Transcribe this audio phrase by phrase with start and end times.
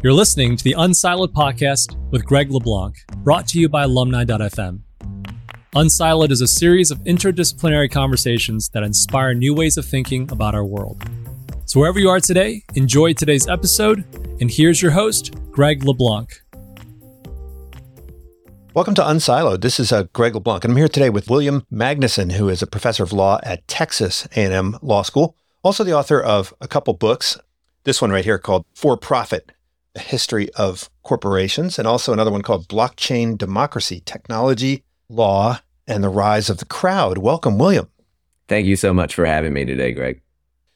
[0.00, 4.78] You're listening to the Unsiloed podcast with Greg LeBlanc, brought to you by alumni.fm.
[5.74, 10.64] Unsiloed is a series of interdisciplinary conversations that inspire new ways of thinking about our
[10.64, 11.02] world.
[11.64, 14.04] So, wherever you are today, enjoy today's episode.
[14.40, 16.30] And here's your host, Greg LeBlanc.
[18.74, 19.62] Welcome to Unsiloed.
[19.62, 22.68] This is uh, Greg LeBlanc, and I'm here today with William Magnuson, who is a
[22.68, 25.34] professor of law at Texas A&M Law School,
[25.64, 27.36] also the author of a couple books.
[27.82, 29.50] This one right here called For Profit
[29.98, 36.50] history of corporations, and also another one called Blockchain Democracy Technology, Law, and the Rise
[36.50, 37.18] of the Crowd.
[37.18, 37.88] Welcome, William.
[38.48, 40.22] Thank you so much for having me today, Greg.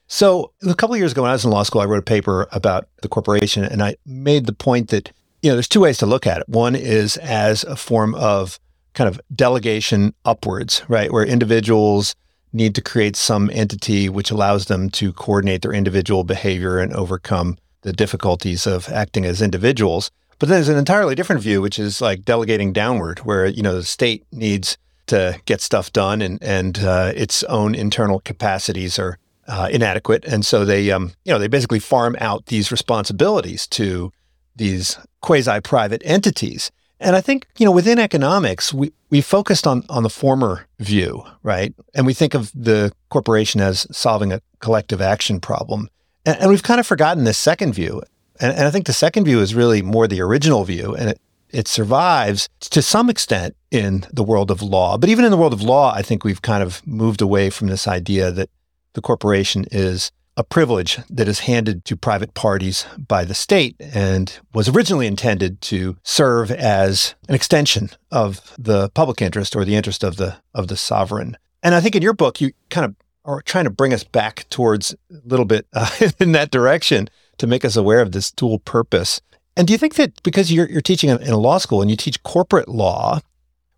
[0.07, 2.03] So, a couple of years ago when I was in law school, I wrote a
[2.03, 5.97] paper about the corporation, and I made the point that, you know, there's two ways
[5.99, 6.49] to look at it.
[6.49, 8.59] One is as a form of
[8.93, 11.11] kind of delegation upwards, right?
[11.11, 12.15] Where individuals
[12.51, 17.57] need to create some entity which allows them to coordinate their individual behavior and overcome
[17.83, 20.11] the difficulties of acting as individuals.
[20.39, 23.83] But there's an entirely different view, which is like delegating downward, where you know the
[23.83, 29.69] state needs to get stuff done, and and uh, its own internal capacities are uh,
[29.71, 34.11] inadequate, and so they um, you know they basically farm out these responsibilities to
[34.55, 36.71] these quasi-private entities.
[36.99, 41.23] And I think you know within economics, we we focused on on the former view,
[41.43, 41.73] right?
[41.93, 45.89] And we think of the corporation as solving a collective action problem.
[46.25, 48.01] And, and we've kind of forgotten this second view.
[48.39, 50.95] And, and I think the second view is really more the original view.
[50.95, 54.97] And it, it survives to some extent in the world of law.
[54.97, 57.67] But even in the world of law, I think we've kind of moved away from
[57.67, 58.49] this idea that
[58.93, 64.39] the corporation is a privilege that is handed to private parties by the state and
[64.53, 70.03] was originally intended to serve as an extension of the public interest or the interest
[70.03, 71.37] of the of the sovereign.
[71.61, 74.45] And I think in your book you kind of or trying to bring us back
[74.49, 78.59] towards a little bit uh, in that direction to make us aware of this dual
[78.59, 79.21] purpose.
[79.55, 81.97] And do you think that because you're, you're teaching in a law school and you
[81.97, 83.19] teach corporate law,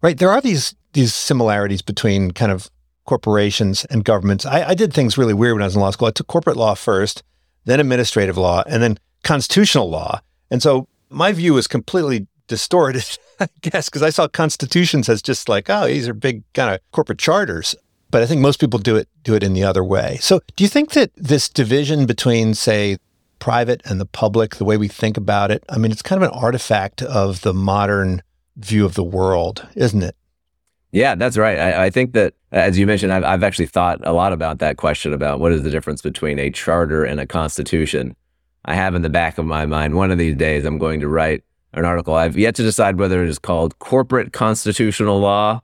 [0.02, 0.18] right?
[0.18, 2.70] There are these these similarities between kind of
[3.06, 4.46] corporations and governments.
[4.46, 6.08] I, I did things really weird when I was in law school.
[6.08, 7.22] I took corporate law first,
[7.66, 10.22] then administrative law, and then constitutional law.
[10.50, 13.06] And so my view was completely distorted,
[13.40, 16.80] I guess, because I saw constitutions as just like, oh, these are big kind of
[16.92, 17.76] corporate charters
[18.12, 20.18] but I think most people do it do it in the other way.
[20.22, 22.98] So, do you think that this division between, say,
[23.40, 26.30] private and the public, the way we think about it, I mean, it's kind of
[26.30, 28.24] an artifact of the modern
[28.58, 30.16] view of the world, isn't it?
[30.92, 31.60] Yeah, that's right.
[31.60, 34.78] I, I think that, as you mentioned, I've, I've actually thought a lot about that
[34.78, 38.16] question about what is the difference between a charter and a constitution.
[38.64, 41.08] I have in the back of my mind one of these days I'm going to
[41.08, 42.16] write an article.
[42.16, 45.62] I've yet to decide whether it is called corporate constitutional law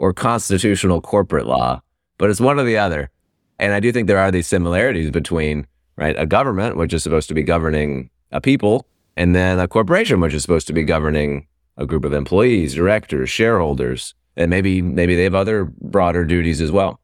[0.00, 1.80] or constitutional corporate law
[2.20, 3.10] but it's one or the other.
[3.58, 5.66] And I do think there are these similarities between
[5.96, 10.20] right a government, which is supposed to be governing a people, and then a corporation,
[10.20, 11.46] which is supposed to be governing
[11.78, 16.70] a group of employees, directors, shareholders, and maybe maybe they have other broader duties as
[16.70, 17.00] well.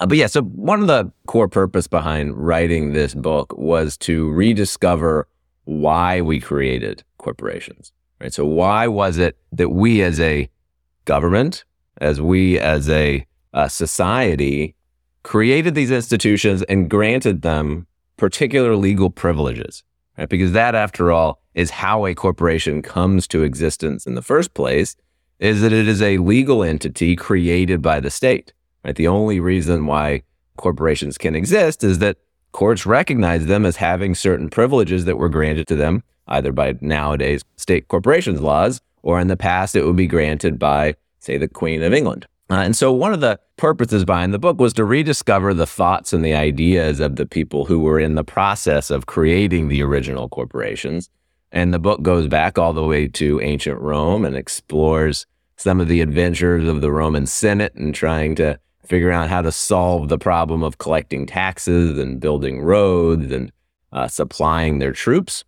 [0.00, 4.28] Uh, but yeah, so one of the core purpose behind writing this book was to
[4.32, 5.28] rediscover
[5.64, 7.92] why we created corporations.
[8.20, 8.34] Right.
[8.34, 10.48] So why was it that we as a
[11.04, 11.64] government,
[12.02, 13.24] as we as a
[13.54, 14.74] uh, society
[15.22, 17.86] created these institutions and granted them
[18.16, 19.84] particular legal privileges,
[20.18, 20.28] right?
[20.28, 24.96] Because that, after all, is how a corporation comes to existence in the first place,
[25.38, 28.52] is that it is a legal entity created by the state,
[28.84, 28.96] right?
[28.96, 30.22] The only reason why
[30.56, 32.18] corporations can exist is that
[32.52, 37.42] courts recognize them as having certain privileges that were granted to them either by nowadays
[37.56, 41.82] state corporations laws or in the past it would be granted by, say, the Queen
[41.82, 42.26] of England.
[42.50, 46.12] Uh, and so, one of the purposes behind the book was to rediscover the thoughts
[46.12, 50.28] and the ideas of the people who were in the process of creating the original
[50.28, 51.08] corporations.
[51.50, 55.88] And the book goes back all the way to ancient Rome and explores some of
[55.88, 60.18] the adventures of the Roman Senate and trying to figure out how to solve the
[60.18, 63.52] problem of collecting taxes and building roads and
[63.92, 65.44] uh, supplying their troops.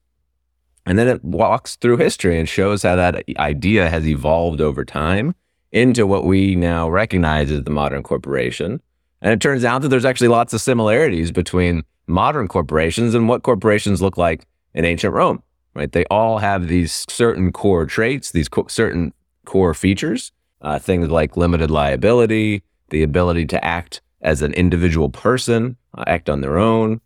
[0.86, 5.34] And then it walks through history and shows how that idea has evolved over time
[5.74, 8.80] into what we now recognize as the modern corporation.
[9.20, 13.42] And it turns out that there's actually lots of similarities between modern corporations and what
[13.42, 15.42] corporations look like in ancient Rome,
[15.74, 15.90] right?
[15.90, 19.12] They all have these certain core traits, these co- certain
[19.46, 20.30] core features,
[20.62, 26.30] uh, things like limited liability, the ability to act as an individual person, uh, act
[26.30, 27.00] on their own,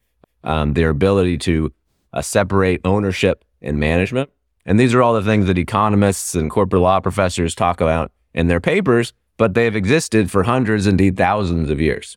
[0.44, 1.73] um, their ability to
[2.12, 4.29] uh, separate ownership and management.
[4.67, 8.46] And these are all the things that economists and corporate law professors talk about in
[8.46, 12.17] their papers, but they have existed for hundreds, indeed thousands of years.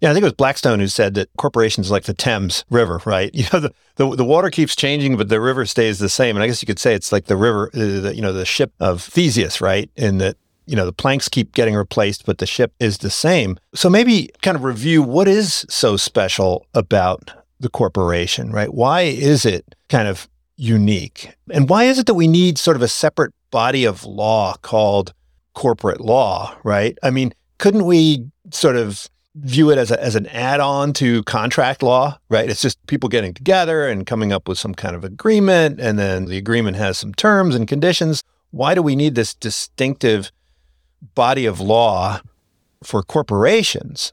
[0.00, 3.30] Yeah, I think it was Blackstone who said that corporations like the Thames River, right?
[3.34, 6.36] You know, the, the, the water keeps changing, but the river stays the same.
[6.36, 8.44] And I guess you could say it's like the river, uh, the, you know, the
[8.44, 9.90] ship of Theseus, right?
[9.96, 10.36] In that,
[10.66, 13.58] you know, the planks keep getting replaced, but the ship is the same.
[13.74, 18.72] So maybe kind of review what is so special about the corporation, right?
[18.72, 21.34] Why is it kind of unique?
[21.50, 25.14] And why is it that we need sort of a separate body of law called
[25.56, 26.96] corporate law, right?
[27.02, 31.82] I mean, couldn't we sort of view it as, a, as an add-on to contract
[31.82, 32.48] law, right?
[32.48, 36.26] It's just people getting together and coming up with some kind of agreement, and then
[36.26, 38.22] the agreement has some terms and conditions.
[38.50, 40.30] Why do we need this distinctive
[41.14, 42.20] body of law
[42.84, 44.12] for corporations?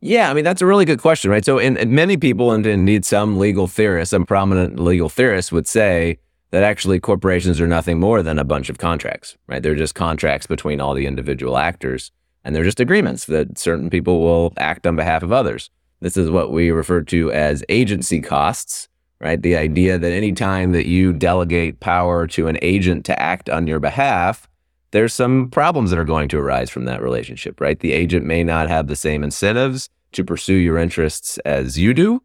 [0.00, 1.44] Yeah, I mean that's a really good question, right?
[1.44, 5.66] So, in, in many people, and indeed some legal theorists, some prominent legal theorists would
[5.66, 6.18] say
[6.50, 9.62] that actually corporations are nothing more than a bunch of contracts, right?
[9.62, 12.12] They're just contracts between all the individual actors.
[12.44, 15.70] And they're just agreements that certain people will act on behalf of others.
[16.00, 18.88] This is what we refer to as agency costs,
[19.20, 19.40] right?
[19.40, 23.66] The idea that any time that you delegate power to an agent to act on
[23.66, 24.48] your behalf,
[24.92, 27.80] there's some problems that are going to arise from that relationship, right?
[27.80, 32.22] The agent may not have the same incentives to pursue your interests as you do.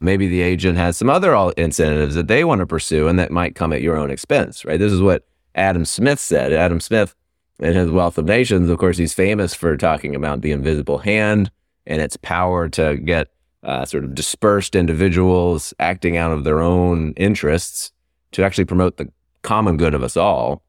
[0.00, 3.54] Maybe the agent has some other incentives that they want to pursue and that might
[3.54, 4.78] come at your own expense, right?
[4.78, 6.52] This is what Adam Smith said.
[6.52, 7.14] Adam Smith
[7.58, 11.50] in his Wealth of Nations, of course, he's famous for talking about the invisible hand
[11.86, 13.28] and its power to get
[13.62, 17.90] uh, sort of dispersed individuals acting out of their own interests
[18.32, 19.10] to actually promote the
[19.42, 20.62] common good of us all.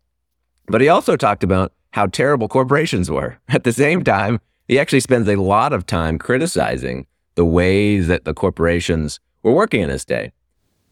[0.68, 3.38] But he also talked about how terrible corporations were.
[3.50, 7.07] At the same time, he actually spends a lot of time criticizing
[7.38, 10.34] the ways that the corporations were working in his day.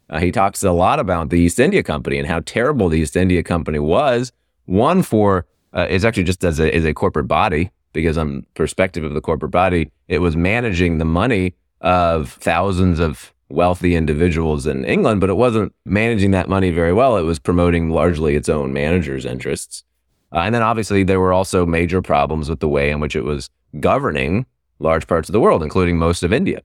[0.10, 3.16] Uh, he talks a lot about the East India Company and how terrible the East
[3.18, 4.32] India Company was,
[4.66, 9.04] one for uh, is actually just as a, as a corporate body, because on perspective
[9.04, 14.86] of the corporate body, it was managing the money of thousands of wealthy individuals in
[14.86, 17.18] England, but it wasn't managing that money very well.
[17.18, 19.84] It was promoting largely its own managers' interests.
[20.32, 23.24] Uh, and then obviously there were also major problems with the way in which it
[23.24, 23.50] was
[23.80, 24.46] governing
[24.80, 26.62] large parts of the world, including most of India.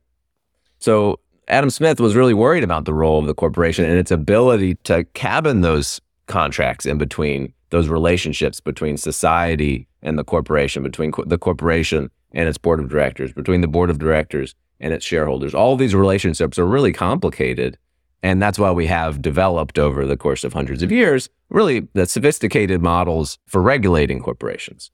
[0.78, 4.76] So Adam Smith was really worried about the role of the corporation and its ability
[4.84, 11.24] to cabin those contracts in between those relationships between society and the corporation, between co-
[11.24, 15.54] the corporation and its board of directors, between the board of directors and its shareholders.
[15.54, 17.78] All these relationships are really complicated.
[18.22, 22.06] And that's why we have developed over the course of hundreds of years, really the
[22.06, 24.90] sophisticated models for regulating corporations.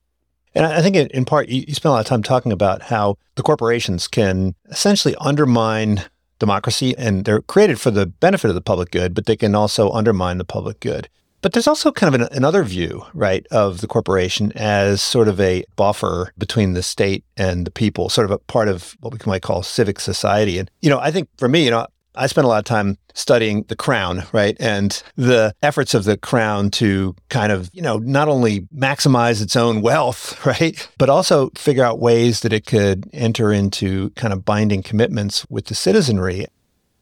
[0.56, 3.42] And I think in part, you spend a lot of time talking about how the
[3.42, 6.02] corporations can essentially undermine
[6.38, 9.90] democracy and they're created for the benefit of the public good, but they can also
[9.90, 11.10] undermine the public good.
[11.42, 15.38] But there's also kind of an, another view, right, of the corporation as sort of
[15.38, 19.18] a buffer between the state and the people, sort of a part of what we
[19.26, 20.58] might call civic society.
[20.58, 22.98] And, you know, I think for me, you know, I spent a lot of time
[23.14, 24.56] studying the crown, right?
[24.60, 29.56] And the efforts of the crown to kind of, you know, not only maximize its
[29.56, 30.88] own wealth, right?
[30.98, 35.66] But also figure out ways that it could enter into kind of binding commitments with
[35.66, 36.46] the citizenry.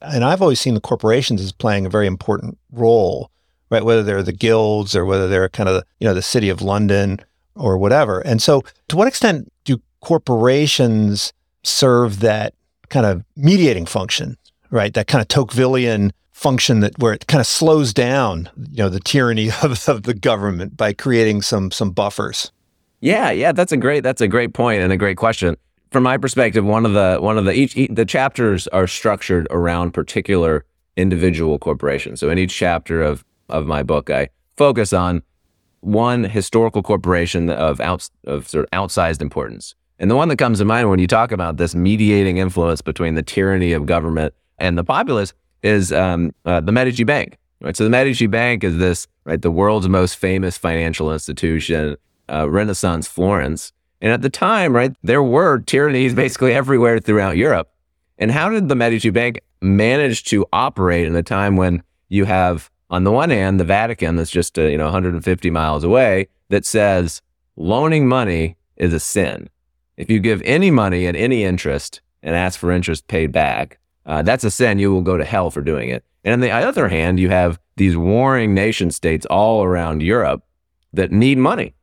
[0.01, 3.31] And I've always seen the corporations as playing a very important role
[3.71, 3.85] right?
[3.85, 7.19] Whether they're the guilds or whether they're kind of, you know, the city of London
[7.57, 8.21] or whatever.
[8.21, 11.33] And so to what extent do corporations
[11.63, 12.55] serve that
[12.89, 14.37] kind of mediating function,
[14.71, 14.93] right?
[14.95, 19.01] That kind of Tocquevillian function that where it kind of slows down, you know, the
[19.01, 22.53] tyranny of, of the government by creating some some buffers.
[23.01, 25.57] Yeah, yeah, that's a great that's a great point and a great question.
[25.91, 29.47] From my perspective, one of the one of the each, each the chapters are structured
[29.51, 30.65] around particular
[30.97, 32.21] individual corporations.
[32.21, 35.23] So in each chapter of of my book, I focus on
[35.85, 39.75] one historical corporation of, out, of sort of outsized importance.
[39.99, 43.15] And the one that comes to mind when you talk about this mediating influence between
[43.15, 45.33] the tyranny of government and the populace
[45.63, 47.37] is um, uh, the Medici Bank.
[47.61, 51.97] Right, so the Medici Bank is this right, the world's most famous financial institution,
[52.31, 53.73] uh, Renaissance Florence.
[54.01, 57.71] And at the time, right, there were tyrannies basically everywhere throughout Europe.
[58.19, 62.71] And how did the Medici Bank manage to operate in a time when you have
[62.91, 66.65] on the one hand, the Vatican that's just uh, you know 150 miles away that
[66.65, 67.23] says
[67.57, 69.49] loaning money is a sin.
[69.97, 74.23] If you give any money at any interest and ask for interest paid back, uh,
[74.23, 74.79] that's a sin.
[74.79, 76.05] You will go to hell for doing it.
[76.25, 80.43] And on the other hand, you have these warring nation states all around Europe
[80.93, 81.75] that need money.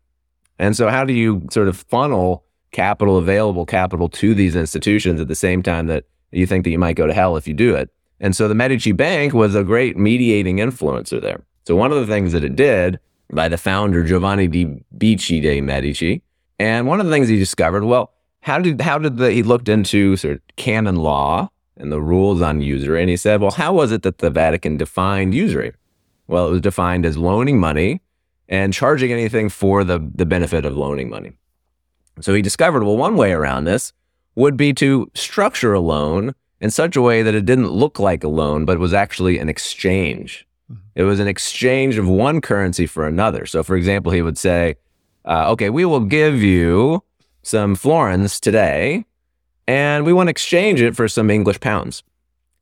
[0.58, 5.28] And so, how do you sort of funnel capital, available capital to these institutions at
[5.28, 7.76] the same time that you think that you might go to hell if you do
[7.76, 7.90] it?
[8.22, 11.44] And so the Medici Bank was a great mediating influencer there.
[11.66, 13.00] So one of the things that it did
[13.32, 16.22] by the founder, Giovanni di Bicci de' Medici,
[16.60, 19.70] and one of the things he discovered, well, how did how did the he looked
[19.70, 23.74] into sort of canon law and the rules on usury, and he said, well, how
[23.74, 25.74] was it that the Vatican defined usury?
[26.28, 28.02] Well, it was defined as loaning money
[28.48, 31.34] and charging anything for the the benefit of loaning money.
[32.20, 33.94] So he discovered, well, one way around this
[34.36, 38.24] would be to structure a loan in such a way that it didn't look like
[38.24, 40.46] a loan, but was actually an exchange.
[40.72, 40.82] Mm-hmm.
[40.96, 43.46] It was an exchange of one currency for another.
[43.46, 44.76] So, for example, he would say,
[45.26, 47.04] uh, okay, we will give you
[47.44, 49.06] some florins today,
[49.68, 52.04] and we want to exchange it for some English pounds.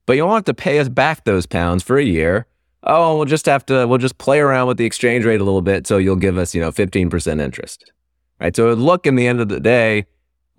[0.05, 2.47] But you won't have to pay us back those pounds for a year.
[2.83, 5.61] Oh, we'll just have to, we'll just play around with the exchange rate a little
[5.61, 5.85] bit.
[5.85, 7.91] So you'll give us, you know, 15% interest.
[8.39, 8.55] Right.
[8.55, 10.05] So it would look in the end of the day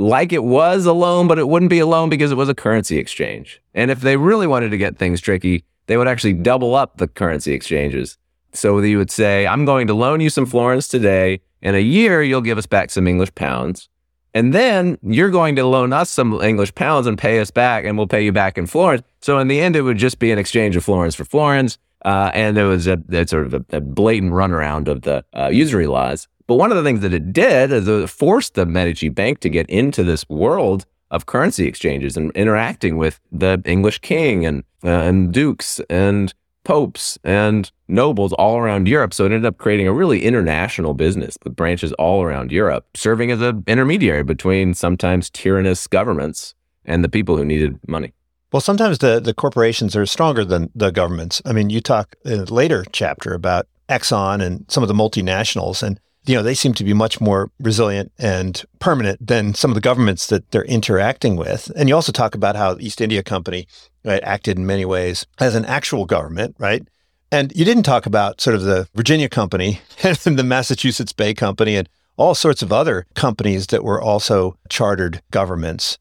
[0.00, 2.54] like it was a loan, but it wouldn't be a loan because it was a
[2.54, 3.60] currency exchange.
[3.74, 7.06] And if they really wanted to get things tricky, they would actually double up the
[7.06, 8.16] currency exchanges.
[8.54, 11.40] So you would say, I'm going to loan you some florins today.
[11.60, 13.89] In a year, you'll give us back some English pounds.
[14.34, 17.96] And then you're going to loan us some English pounds and pay us back, and
[17.96, 19.02] we'll pay you back in florins.
[19.20, 21.78] So in the end, it would just be an exchange of florins for florins.
[22.04, 25.48] Uh, and there was a, a sort of a, a, blatant runaround of the uh,
[25.48, 26.28] usury laws.
[26.46, 29.50] But one of the things that it did is it forced the Medici Bank to
[29.50, 34.88] get into this world of currency exchanges and interacting with the English king and uh,
[34.88, 36.32] and dukes and
[36.70, 39.12] popes and nobles all around Europe.
[39.12, 43.32] So it ended up creating a really international business with branches all around Europe, serving
[43.32, 48.12] as an intermediary between sometimes tyrannous governments and the people who needed money.
[48.52, 51.42] Well, sometimes the, the corporations are stronger than the governments.
[51.44, 55.82] I mean, you talk in a later chapter about Exxon and some of the multinationals,
[55.82, 59.74] and you know, they seem to be much more resilient and permanent than some of
[59.74, 61.70] the governments that they're interacting with.
[61.76, 63.66] And you also talk about how the East India Company
[64.04, 66.86] right, acted in many ways as an actual government, right?
[67.32, 71.76] And you didn't talk about sort of the Virginia Company and the Massachusetts Bay Company
[71.76, 75.96] and all sorts of other companies that were also chartered governments.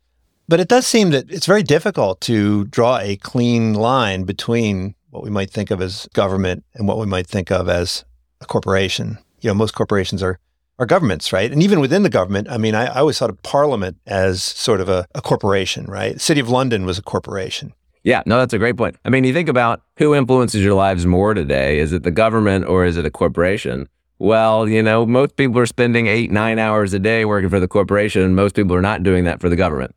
[0.50, 5.24] But it does seem that it's very difficult to draw a clean line between what
[5.24, 8.04] we might think of as government and what we might think of as
[8.42, 10.40] a corporation you know, most corporations are
[10.80, 11.52] are governments, right?
[11.52, 14.80] And even within the government, I mean, I, I always thought of Parliament as sort
[14.80, 16.20] of a, a corporation, right?
[16.22, 17.74] City of London was a corporation.
[18.04, 18.96] Yeah, no, that's a great point.
[19.04, 21.80] I mean, you think about who influences your lives more today.
[21.80, 23.90] Is it the government or is it a corporation?
[24.20, 27.68] Well, you know, most people are spending eight, nine hours a day working for the
[27.68, 28.34] corporation.
[28.34, 29.94] Most people are not doing that for the government.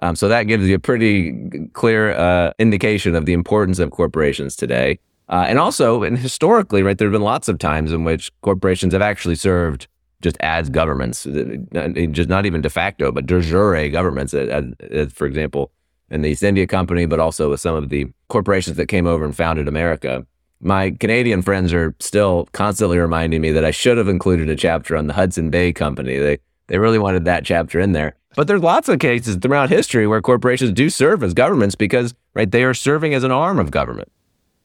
[0.00, 4.56] Um, so that gives you a pretty clear uh, indication of the importance of corporations
[4.56, 4.98] today.
[5.28, 8.92] Uh, and also, and historically, right, there have been lots of times in which corporations
[8.94, 9.86] have actually served
[10.20, 15.12] just as governments, uh, just not even de facto, but de jure governments, as, as,
[15.12, 15.70] for example,
[16.10, 19.24] in the East India Company, but also with some of the corporations that came over
[19.24, 20.26] and founded America.
[20.60, 24.96] My Canadian friends are still constantly reminding me that I should have included a chapter
[24.96, 26.18] on the Hudson Bay Company.
[26.18, 28.14] They they really wanted that chapter in there.
[28.34, 32.50] But there's lots of cases throughout history where corporations do serve as governments because right
[32.50, 34.10] they are serving as an arm of government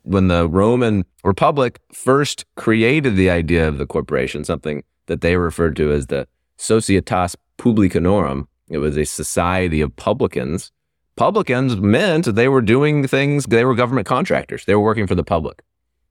[0.03, 5.75] when the Roman Republic first created the idea of the corporation, something that they referred
[5.77, 10.71] to as the Societas Publicanorum, it was a society of publicans.
[11.15, 15.23] Publicans meant they were doing things, they were government contractors, they were working for the
[15.23, 15.63] public.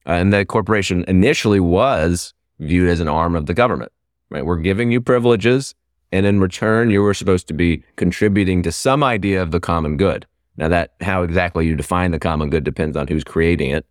[0.05, 3.91] Uh, and the corporation initially was viewed as an arm of the government,
[4.29, 4.45] right?
[4.45, 5.75] We're giving you privileges,
[6.11, 9.97] and in return, you were supposed to be contributing to some idea of the common
[9.97, 10.25] good.
[10.57, 13.85] Now, that how exactly you define the common good depends on who's creating it,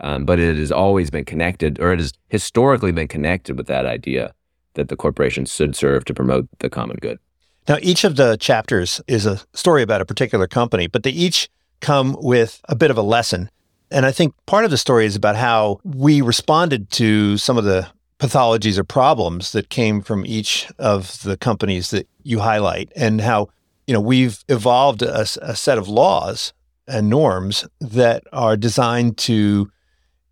[0.00, 3.86] um, but it has always been connected, or it has historically been connected with that
[3.86, 4.34] idea
[4.74, 7.18] that the corporation should serve to promote the common good.
[7.68, 11.48] Now, each of the chapters is a story about a particular company, but they each
[11.80, 13.50] come with a bit of a lesson.
[13.90, 17.64] And I think part of the story is about how we responded to some of
[17.64, 23.20] the pathologies or problems that came from each of the companies that you highlight and
[23.20, 23.48] how
[23.86, 26.52] you know, we've evolved a, a set of laws
[26.86, 29.70] and norms that are designed to,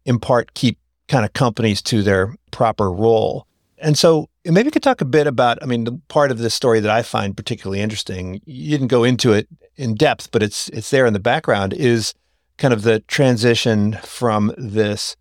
[0.05, 0.79] in part, keep
[1.09, 3.47] kind of companies to their proper role.
[3.79, 6.55] And so maybe you could talk a bit about, I mean, the part of this
[6.55, 10.69] story that I find particularly interesting, you didn't go into it in depth, but it's
[10.71, 12.15] it's there in the background, is
[12.59, 15.17] kind of the transition from this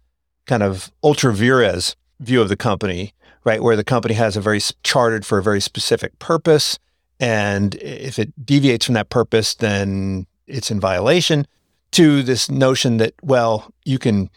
[0.45, 3.13] kind of ultra vires view of the company,
[3.45, 6.77] right, where the company has a very chartered for a very specific purpose
[7.19, 11.45] and if it deviates from that purpose, then it's in violation.
[11.93, 14.29] To this notion that, well, you can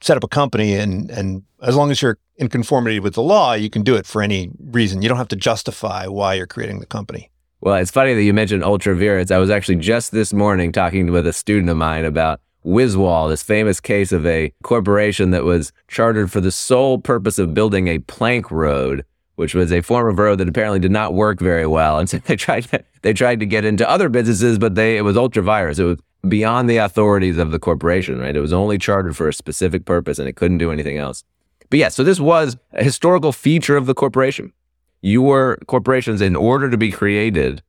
[0.00, 3.54] set up a company and, and as long as you're in conformity with the law,
[3.54, 5.02] you can do it for any reason.
[5.02, 7.30] You don't have to justify why you're creating the company.
[7.60, 8.94] Well, it's funny that you mentioned ultra.
[8.94, 13.42] I was actually just this morning talking with a student of mine about Wiswall, this
[13.42, 17.98] famous case of a corporation that was chartered for the sole purpose of building a
[18.00, 19.04] plank road
[19.36, 21.98] which was a form of road that apparently did not work very well.
[21.98, 25.02] And so they tried to, they tried to get into other businesses, but they it
[25.02, 25.78] was ultra vires.
[25.78, 25.98] It was
[26.28, 28.36] beyond the authorities of the corporation, right?
[28.36, 31.24] It was only chartered for a specific purpose and it couldn't do anything else.
[31.70, 34.52] But yeah, so this was a historical feature of the corporation.
[35.00, 37.62] Your corporations, in order to be created,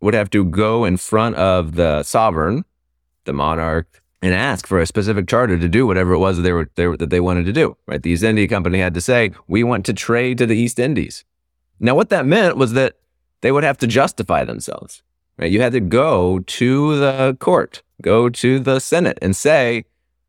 [0.00, 2.64] would have to go in front of the sovereign,
[3.24, 6.52] the monarch, and ask for a specific charter to do whatever it was that they
[6.52, 7.76] were, they were, that they wanted to do.
[7.86, 8.02] Right?
[8.02, 11.24] The East India Company had to say, "We want to trade to the East Indies."
[11.80, 12.96] Now, what that meant was that
[13.40, 15.02] they would have to justify themselves.
[15.38, 15.50] Right?
[15.50, 19.84] You had to go to the court, go to the Senate, and say,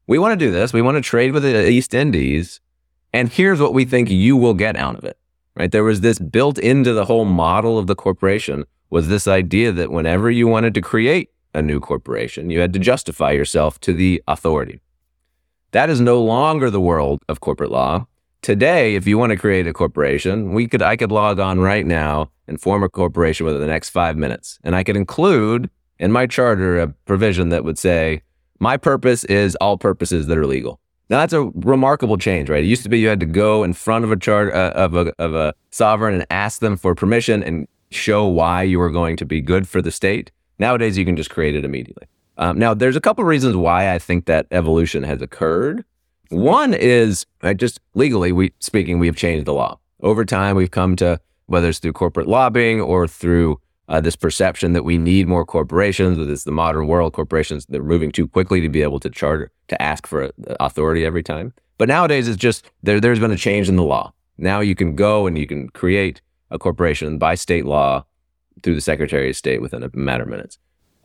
[0.06, 0.74] "We want to do this.
[0.74, 2.62] We want to trade with the East Indies,
[3.12, 5.18] and here's what we think you will get out of it."
[5.56, 5.72] Right?
[5.72, 9.92] There was this built into the whole model of the corporation was this idea that
[9.92, 14.22] whenever you wanted to create a new corporation, you had to justify yourself to the
[14.28, 14.80] authority.
[15.72, 18.08] That is no longer the world of corporate law.
[18.42, 21.86] Today, if you want to create a corporation, we could I could log on right
[21.86, 24.60] now and form a corporation within the next 5 minutes.
[24.64, 28.22] And I could include in my charter a provision that would say
[28.60, 30.80] my purpose is all purposes that are legal.
[31.10, 32.64] Now that's a remarkable change, right?
[32.64, 34.96] It used to be you had to go in front of a chart uh, of
[34.96, 39.18] a of a sovereign and ask them for permission and show why you were going
[39.18, 40.32] to be good for the state.
[40.60, 42.08] Nowadays, you can just create it immediately.
[42.38, 45.84] Um, now, there's a couple of reasons why I think that evolution has occurred.
[46.30, 47.26] One is
[47.56, 50.56] just legally we speaking, we have changed the law over time.
[50.56, 54.98] We've come to whether it's through corporate lobbying or through uh, this perception that we
[54.98, 56.18] need more corporations.
[56.18, 59.52] That it's the modern world, corporations they're moving too quickly to be able to charter
[59.68, 61.54] to ask for uh, authority every time.
[61.78, 63.00] But nowadays, it's just there.
[63.00, 64.14] There's been a change in the law.
[64.38, 68.06] Now you can go and you can create a corporation by state law
[68.64, 70.58] through the Secretary of State within a matter of minutes.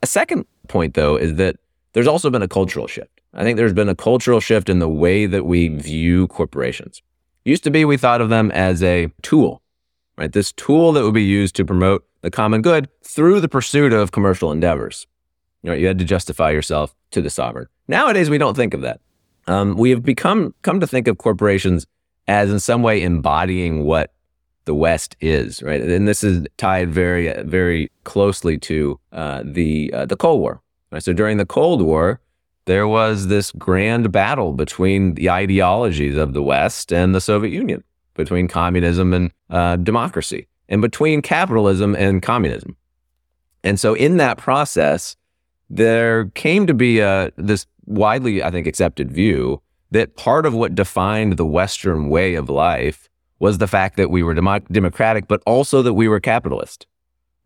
[0.02, 1.56] A second point, though, is that
[1.92, 3.20] there's also been a cultural shift.
[3.32, 7.02] I think there's been a cultural shift in the way that we view corporations.
[7.44, 9.62] Used to be we thought of them as a tool,
[10.16, 10.32] right?
[10.32, 14.12] This tool that would be used to promote the common good through the pursuit of
[14.12, 15.06] commercial endeavors.
[15.62, 17.66] You know, you had to justify yourself to the sovereign.
[17.86, 19.00] Nowadays, we don't think of that.
[19.46, 21.86] Um, we have become come to think of corporations
[22.26, 24.13] as in some way embodying what
[24.64, 25.81] the West is, right?
[25.81, 30.62] And this is tied very, very closely to uh, the uh, the Cold War.
[30.90, 31.03] Right?
[31.03, 32.20] So during the Cold War,
[32.66, 37.85] there was this grand battle between the ideologies of the West and the Soviet Union,
[38.14, 42.77] between communism and uh, democracy, and between capitalism and communism.
[43.62, 45.16] And so, in that process,
[45.70, 50.55] there came to be a, uh, this widely, I think, accepted view that part of
[50.55, 53.09] what defined the Western way of life
[53.44, 56.87] was the fact that we were dem- democratic, but also that we were capitalist.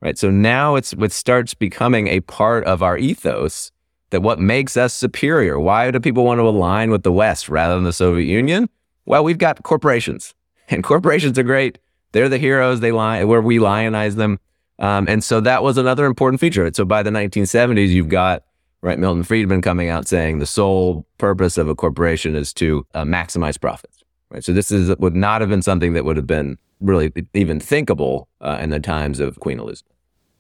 [0.01, 0.17] Right.
[0.17, 3.73] So now it's what starts becoming a part of our ethos
[4.11, 5.59] that what makes us superior.
[5.59, 8.69] Why do people want to align with the West rather than the Soviet Union?
[9.07, 10.37] Well, we've got corporations,
[10.69, 11.81] and corporations are great.
[12.13, 12.79] They're the heroes.
[12.79, 14.39] They lie where we lionize them,
[14.79, 16.71] um, and so that was another important feature.
[16.73, 18.45] So by the 1970s, you've got
[18.83, 23.03] right Milton Friedman coming out saying the sole purpose of a corporation is to uh,
[23.03, 23.98] maximize profits.
[24.31, 24.45] Right.
[24.45, 28.29] So this is would not have been something that would have been really even thinkable
[28.41, 29.93] uh, in the times of Queen Elizabeth.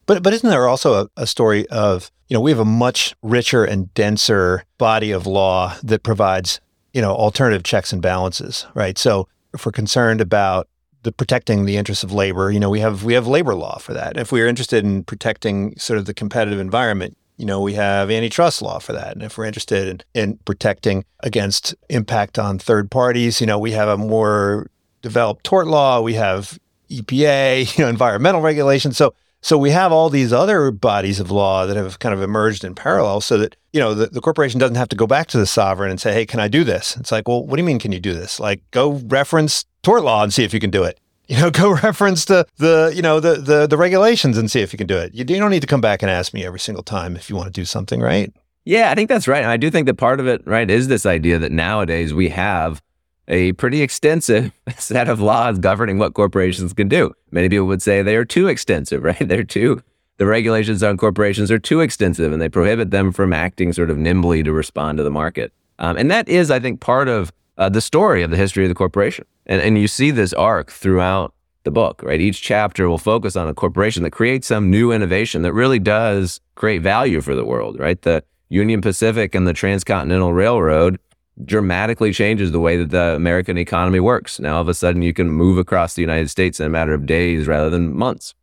[0.07, 3.15] But but isn't there also a, a, story of you know we have a much
[3.23, 6.61] richer and denser body of law that provides
[6.93, 8.97] you know alternative checks and balances, right?
[8.97, 10.69] So if we're concerned about
[11.03, 13.93] the protecting the interests of labor, you know we have we have labor law for
[13.95, 14.17] that.
[14.17, 18.61] If we're interested in protecting sort of the competitive environment, you know, we have antitrust
[18.61, 19.15] law for that.
[19.15, 23.71] And if we're interested in, in protecting against impact on third parties, you know, we
[23.73, 24.71] have a more
[25.03, 26.59] developed tort law, we have
[26.91, 28.97] EPA, you know, environmental regulations.
[28.97, 32.65] So so we have all these other bodies of law that have kind of emerged
[32.65, 35.39] in parallel so that, you know, the, the corporation doesn't have to go back to
[35.39, 36.97] the sovereign and say, hey, can I do this?
[36.97, 38.41] It's like, well, what do you mean can you do this?
[38.41, 40.99] Like go reference tort law and see if you can do it
[41.29, 44.73] you know, go reference the the you know the the the regulations and see if
[44.73, 45.15] you can do it.
[45.15, 47.37] You, you don't need to come back and ask me every single time if you
[47.37, 48.33] want to do something, right?
[48.65, 49.43] Yeah, I think that's right.
[49.43, 52.29] And I do think that part of it, right, is this idea that nowadays we
[52.29, 52.83] have
[53.27, 57.15] a pretty extensive set of laws governing what corporations can do.
[57.31, 59.27] Many people would say they are too extensive, right?
[59.27, 59.83] They're too
[60.19, 63.97] the regulations on corporations are too extensive and they prohibit them from acting sort of
[63.97, 65.53] nimbly to respond to the market.
[65.79, 68.69] Um, and that is, I think, part of uh, the story of the history of
[68.69, 69.25] the corporation.
[69.49, 71.35] And, and you see this arc throughout
[71.65, 72.21] the book, right?
[72.21, 76.41] Each chapter will focus on a corporation that creates some new innovation that really does
[76.55, 78.01] create value for the world, right?
[78.01, 80.99] The Union Pacific and the Transcontinental Railroad
[81.45, 84.41] dramatically changes the way that the American economy works.
[84.41, 86.95] Now, all of a sudden, you can move across the United States in a matter
[86.95, 88.35] of days rather than months.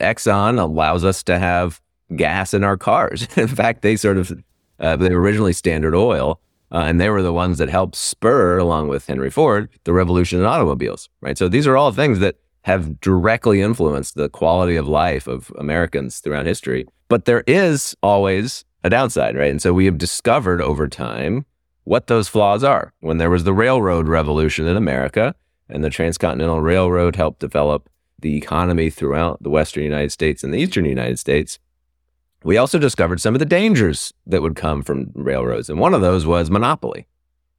[0.00, 1.80] Exxon allows us to have
[2.16, 3.28] gas in our cars.
[3.36, 4.32] in fact, they sort of,
[4.80, 8.58] uh, they were originally Standard Oil, uh, and they were the ones that helped spur,
[8.58, 11.38] along with Henry Ford, the revolution in automobiles, right?
[11.38, 16.18] So these are all things that have directly influenced the quality of life of Americans
[16.18, 16.86] throughout history.
[17.08, 19.50] But there is always a downside, right?
[19.50, 21.46] And so we have discovered over time
[21.84, 22.92] what those flaws are.
[23.00, 25.34] When there was the railroad revolution in America
[25.68, 30.58] and the Transcontinental Railroad helped develop the economy throughout the Western United States and the
[30.58, 31.58] Eastern United States,
[32.44, 35.68] we also discovered some of the dangers that would come from railroads.
[35.68, 37.06] And one of those was monopoly,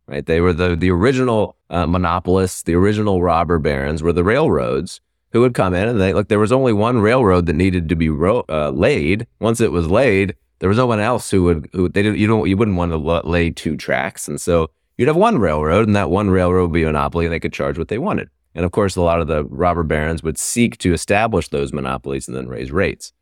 [0.08, 0.26] right?
[0.26, 5.42] They were the, the original uh, monopolists, the original robber barons were the railroads who
[5.42, 8.10] would come in and they, look, there was only one railroad that needed to be
[8.10, 9.28] ro- uh, laid.
[9.40, 12.28] Once it was laid, there was no one else who would, who they didn't, you
[12.28, 14.28] don't, you wouldn't want to lay two tracks.
[14.28, 17.34] And so you'd have one railroad and that one railroad would be a monopoly and
[17.34, 18.30] they could charge what they wanted.
[18.56, 22.28] And of course, a lot of the robber barons would seek to establish those monopolies
[22.28, 23.14] and then raise rates.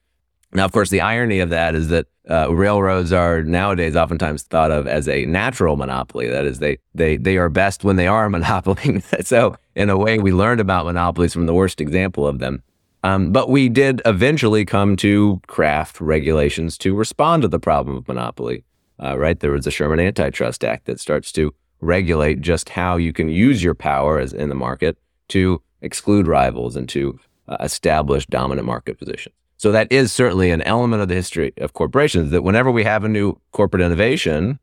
[0.54, 4.72] Now, of course, the irony of that is that uh, railroads are nowadays oftentimes thought
[4.72, 6.28] of as a natural monopoly.
[6.28, 9.02] That is, they they they are best when they are a monopoly.
[9.22, 12.64] so, in a way, we learned about monopolies from the worst example of them.
[13.04, 18.08] Um, but we did eventually come to craft regulations to respond to the problem of
[18.08, 18.64] monopoly.
[19.02, 19.40] Uh, right?
[19.40, 23.64] There was the Sherman Antitrust Act that starts to regulate just how you can use
[23.64, 24.98] your power as in the market
[25.30, 29.36] to exclude rivals and to uh, establish dominant market positions.
[29.58, 33.04] So that is certainly an element of the history of corporations that whenever we have
[33.04, 34.60] a new corporate innovation,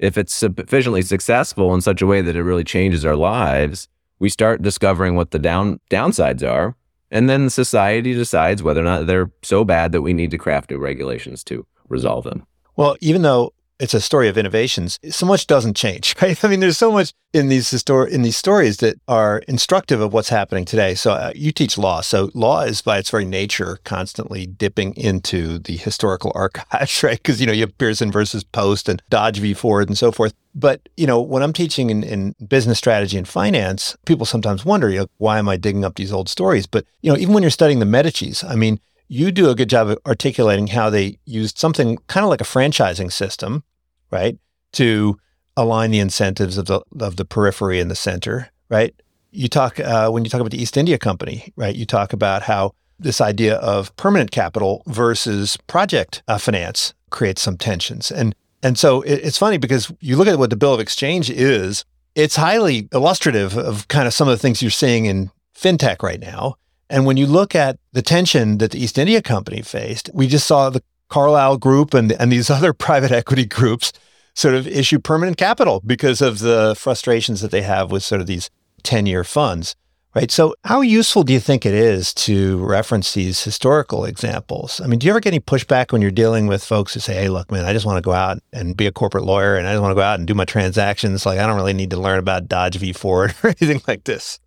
[0.00, 4.28] if it's sufficiently successful in such a way that it really changes our lives, we
[4.28, 6.74] start discovering what the down downsides are.
[7.12, 10.70] And then society decides whether or not they're so bad that we need to craft
[10.70, 12.46] new regulations to resolve them.
[12.76, 14.98] Well, even though it's a story of innovations.
[15.10, 16.42] So much doesn't change, right?
[16.44, 20.12] I mean, there's so much in these histor- in these stories that are instructive of
[20.12, 20.94] what's happening today.
[20.94, 25.58] So uh, you teach law, so law is by its very nature constantly dipping into
[25.58, 27.18] the historical archives, right?
[27.18, 30.34] Because you know you have Pierson versus Post and Dodge v Ford and so forth.
[30.54, 34.90] But you know, when I'm teaching in, in business strategy and finance, people sometimes wonder,
[34.90, 36.66] you know, why am I digging up these old stories?
[36.66, 39.68] But you know, even when you're studying the Medici's, I mean, you do a good
[39.68, 43.64] job of articulating how they used something kind of like a franchising system
[44.10, 44.38] right?
[44.74, 45.18] To
[45.56, 48.94] align the incentives of the of the periphery and the center, right?
[49.30, 51.74] You talk uh, when you talk about the East India Company, right?
[51.74, 57.56] You talk about how this idea of permanent capital versus project uh, finance creates some
[57.56, 60.80] tensions, and and so it, it's funny because you look at what the Bill of
[60.80, 61.84] Exchange is.
[62.16, 66.18] It's highly illustrative of kind of some of the things you're seeing in fintech right
[66.18, 66.56] now.
[66.88, 70.46] And when you look at the tension that the East India Company faced, we just
[70.46, 73.92] saw the Carlyle Group and, and these other private equity groups
[74.34, 78.26] sort of issue permanent capital because of the frustrations that they have with sort of
[78.26, 78.50] these
[78.82, 79.76] 10 year funds,
[80.14, 80.30] right?
[80.30, 84.80] So, how useful do you think it is to reference these historical examples?
[84.80, 87.14] I mean, do you ever get any pushback when you're dealing with folks who say,
[87.14, 89.66] hey, look, man, I just want to go out and be a corporate lawyer and
[89.66, 91.26] I just want to go out and do my transactions?
[91.26, 94.40] Like, I don't really need to learn about Dodge v Ford or anything like this.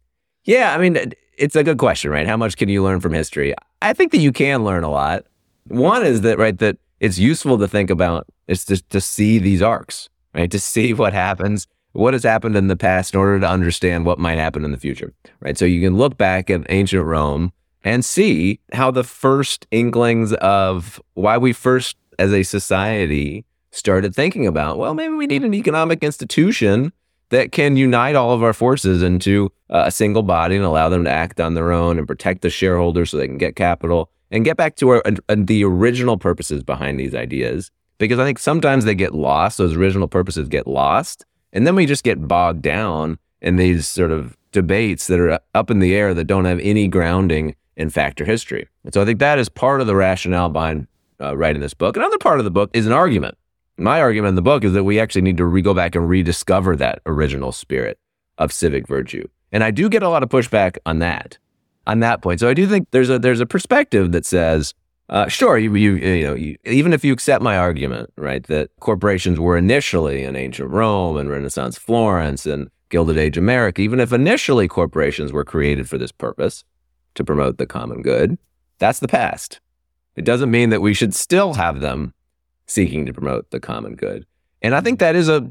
[0.46, 0.74] Yeah.
[0.74, 2.28] I mean, it's a good question, right?
[2.28, 3.54] How much can you learn from history?
[3.82, 5.26] I think that you can learn a lot.
[5.68, 9.62] One is that, right, that it's useful to think about is to, to see these
[9.62, 10.50] arcs, right?
[10.52, 14.20] To see what happens, what has happened in the past in order to understand what
[14.20, 15.58] might happen in the future, right?
[15.58, 17.52] So you can look back at ancient Rome
[17.84, 24.48] and see how the first inklings of why we first, as a society, started thinking
[24.48, 26.94] about, well, maybe we need an economic institution
[27.30, 31.10] that can unite all of our forces into a single body and allow them to
[31.10, 34.58] act on their own and protect the shareholders so they can get capital and get
[34.58, 37.72] back to our, uh, the original purposes behind these ideas.
[38.00, 41.26] Because I think sometimes they get lost, those original purposes get lost.
[41.54, 45.70] And then we just get bogged down in these sort of debates that are up
[45.70, 48.68] in the air that don't have any grounding in fact or history.
[48.84, 50.88] And so I think that is part of the rationale behind
[51.22, 51.96] uh, writing this book.
[51.96, 53.38] Another part of the book is an argument.
[53.78, 56.10] My argument in the book is that we actually need to re- go back and
[56.10, 57.98] rediscover that original spirit
[58.38, 59.28] of civic virtue.
[59.52, 61.38] And I do get a lot of pushback on that
[61.86, 62.40] on that point.
[62.40, 64.74] So I do think there's a there's a perspective that says,
[65.10, 68.70] uh, sure, you you you know, you, even if you accept my argument, right, that
[68.80, 74.14] corporations were initially in ancient Rome and Renaissance Florence and Gilded Age America, even if
[74.14, 76.64] initially corporations were created for this purpose
[77.16, 78.38] to promote the common good,
[78.80, 79.60] that's the past.
[80.16, 82.14] It doesn't mean that we should still have them
[82.68, 84.26] seeking to promote the common good.
[84.62, 85.50] And I think that is a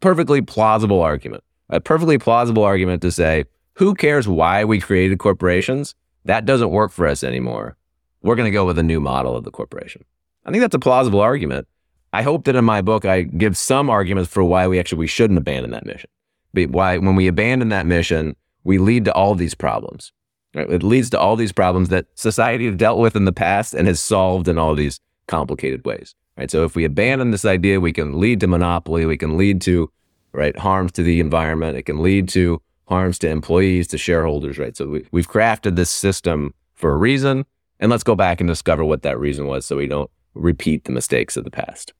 [0.00, 5.94] perfectly plausible argument, a perfectly plausible argument to say, who cares why we created corporations?
[6.24, 7.76] That doesn't work for us anymore.
[8.22, 10.04] We're going to go with a new model of the corporation.
[10.44, 11.66] I think that's a plausible argument.
[12.12, 15.06] I hope that in my book I give some arguments for why we actually we
[15.06, 16.08] shouldn't abandon that mission.
[16.52, 20.12] But why when we abandon that mission, we lead to all these problems.
[20.54, 20.70] Right?
[20.70, 23.88] It leads to all these problems that society has dealt with in the past and
[23.88, 26.14] has solved in all these complicated ways.
[26.38, 26.50] Right.
[26.50, 29.06] So if we abandon this idea, we can lead to monopoly.
[29.06, 29.90] We can lead to
[30.32, 31.76] right harms to the environment.
[31.76, 34.76] It can lead to harms to employees, to shareholders, right?
[34.76, 37.46] So we, we've crafted this system for a reason.
[37.80, 40.92] And let's go back and discover what that reason was so we don't repeat the
[40.92, 41.92] mistakes of the past.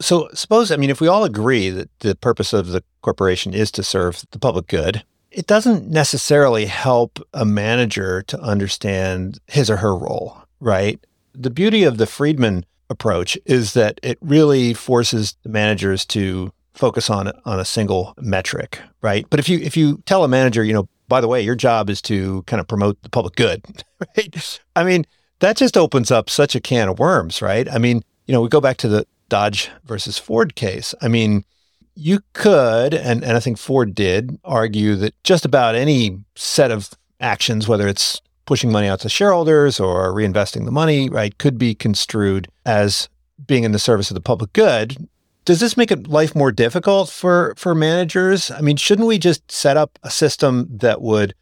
[0.00, 3.72] So, suppose, I mean, if we all agree that the purpose of the corporation is
[3.72, 9.78] to serve the public good, it doesn't necessarily help a manager to understand his or
[9.78, 11.00] her role, right?
[11.34, 17.10] The beauty of the Friedman approach is that it really forces the managers to focus
[17.10, 19.26] on on a single metric, right?
[19.28, 21.90] But if you if you tell a manager, you know, by the way, your job
[21.90, 23.64] is to kind of promote the public good,
[24.16, 24.60] right?
[24.76, 25.04] I mean,
[25.40, 27.70] that just opens up such a can of worms, right?
[27.70, 30.94] I mean, you know, we go back to the Dodge versus Ford case.
[31.02, 31.44] I mean,
[31.94, 36.90] you could, and, and I think Ford did, argue that just about any set of
[37.20, 41.74] actions, whether it's pushing money out to shareholders or reinvesting the money, right, could be
[41.74, 43.08] construed as
[43.46, 45.08] being in the service of the public good.
[45.48, 48.50] Does this make life more difficult for for managers?
[48.50, 51.34] I mean, shouldn't we just set up a system that would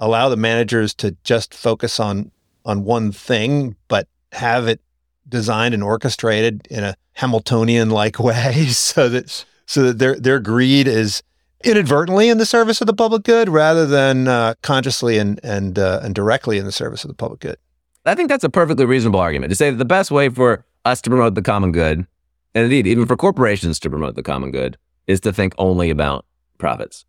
[0.00, 2.32] allow the managers to just focus on
[2.64, 4.80] on one thing, but have it
[5.28, 10.88] designed and orchestrated in a Hamiltonian like way so that so that their their greed
[10.88, 11.22] is
[11.62, 16.00] inadvertently in the service of the public good rather than uh, consciously and and uh,
[16.02, 17.58] and directly in the service of the public good.
[18.06, 21.00] I think that's a perfectly reasonable argument to say that the best way for us
[21.02, 22.08] to promote the common good,
[22.54, 26.24] and indeed even for corporations to promote the common good, is to think only about
[26.58, 27.04] profits.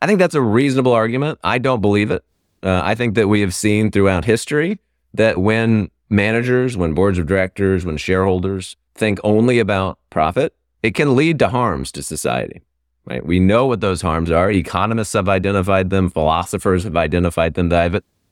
[0.00, 1.38] I think that's a reasonable argument.
[1.44, 2.24] I don't believe it.
[2.62, 4.78] Uh, I think that we have seen throughout history
[5.14, 11.16] that when managers, when boards of directors, when shareholders think only about profit, it can
[11.16, 12.62] lead to harms to society.
[13.06, 13.24] Right?
[13.24, 14.50] We know what those harms are.
[14.50, 16.10] Economists have identified them.
[16.10, 17.70] Philosophers have identified them.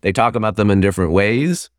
[0.02, 1.70] They talk about them in different ways.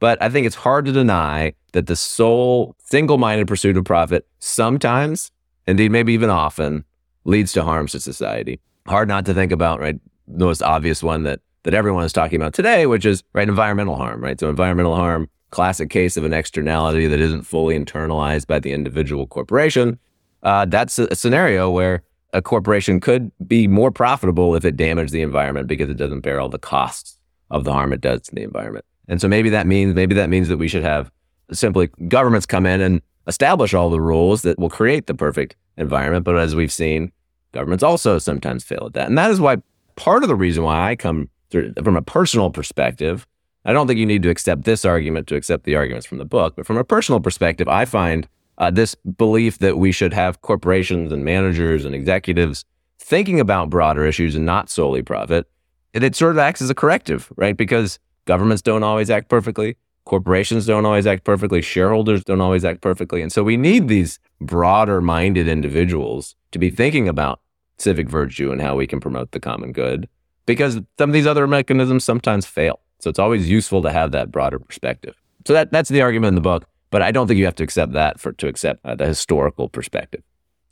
[0.00, 5.30] But I think it's hard to deny that the sole single-minded pursuit of profit sometimes,
[5.66, 6.84] indeed maybe even often,
[7.24, 8.60] leads to harms to society.
[8.86, 10.00] Hard not to think about, right?
[10.26, 13.94] The most obvious one that that everyone is talking about today, which is right environmental
[13.94, 14.40] harm, right?
[14.40, 19.26] So environmental harm, classic case of an externality that isn't fully internalized by the individual
[19.26, 19.98] corporation.
[20.42, 25.12] Uh, that's a, a scenario where a corporation could be more profitable if it damaged
[25.12, 27.18] the environment because it doesn't bear all the costs
[27.50, 28.86] of the harm it does to the environment.
[29.10, 31.10] And so maybe that means maybe that means that we should have
[31.52, 36.24] simply governments come in and establish all the rules that will create the perfect environment.
[36.24, 37.10] But as we've seen,
[37.52, 39.08] governments also sometimes fail at that.
[39.08, 39.56] And that is why
[39.96, 43.26] part of the reason why I come from a personal perspective,
[43.64, 46.24] I don't think you need to accept this argument to accept the arguments from the
[46.24, 46.54] book.
[46.54, 51.10] But from a personal perspective, I find uh, this belief that we should have corporations
[51.10, 52.64] and managers and executives
[53.00, 55.50] thinking about broader issues and not solely profit.
[55.92, 57.56] It, it sort of acts as a corrective, right?
[57.56, 57.98] Because
[58.30, 59.76] governments don't always act perfectly.
[60.04, 61.60] Corporations don't always act perfectly.
[61.60, 63.22] Shareholders don't always act perfectly.
[63.22, 67.40] And so we need these broader minded individuals to be thinking about
[67.76, 70.08] civic virtue and how we can promote the common good
[70.46, 72.78] because some of these other mechanisms sometimes fail.
[73.00, 75.16] So it's always useful to have that broader perspective.
[75.44, 77.64] So that, that's the argument in the book, but I don't think you have to
[77.64, 80.22] accept that for to accept uh, the historical perspective.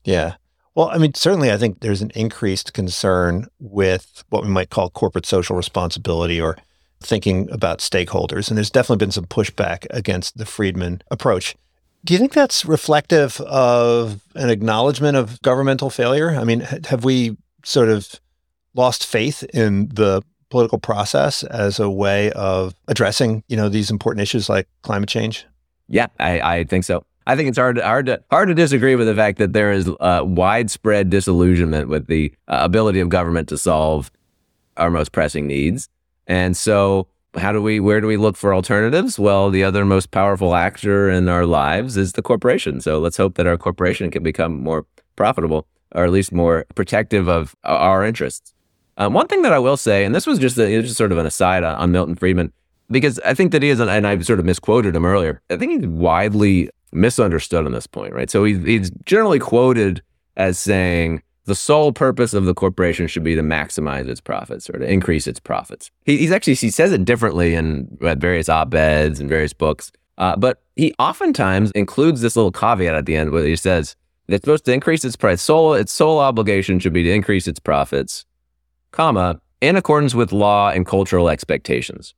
[0.04, 0.36] Yeah.
[0.76, 4.90] Well, I mean, certainly, I think there's an increased concern with what we might call
[4.90, 6.56] corporate social responsibility or
[7.00, 8.48] thinking about stakeholders.
[8.48, 11.56] And there's definitely been some pushback against the Friedman approach.
[12.04, 16.30] Do you think that's reflective of an acknowledgement of governmental failure?
[16.30, 18.20] I mean, have we sort of
[18.74, 24.22] lost faith in the political process as a way of addressing, you know, these important
[24.22, 25.44] issues like climate change?
[25.88, 27.04] Yeah, I, I think so.
[27.26, 29.70] I think it's hard to, hard to hard to disagree with the fact that there
[29.70, 34.10] is uh, widespread disillusionment with the uh, ability of government to solve
[34.78, 35.90] our most pressing needs.
[36.28, 39.18] And so, how do we where do we look for alternatives?
[39.18, 42.80] Well, the other most powerful actor in our lives is the corporation.
[42.80, 44.86] So let's hope that our corporation can become more
[45.16, 48.54] profitable, or at least more protective of our interests.
[48.98, 51.18] Um, one thing that I will say, and this was just, a, just sort of
[51.18, 52.52] an aside on, on, Milton Friedman,
[52.90, 55.40] because I think that he is, and I sort of misquoted him earlier.
[55.50, 58.28] I think he's widely misunderstood on this point, right?
[58.28, 60.02] So he's, he's generally quoted
[60.36, 64.78] as saying the sole purpose of the corporation should be to maximize its profits or
[64.78, 65.90] to increase its profits.
[66.04, 70.36] He, he's actually he says it differently in various op eds and various books, uh,
[70.36, 73.96] but he oftentimes includes this little caveat at the end where he says
[74.28, 75.42] it's supposed to increase its price.
[75.42, 78.24] Sole its sole obligation should be to increase its profits
[78.90, 82.14] comma, in accordance with law and cultural expectations.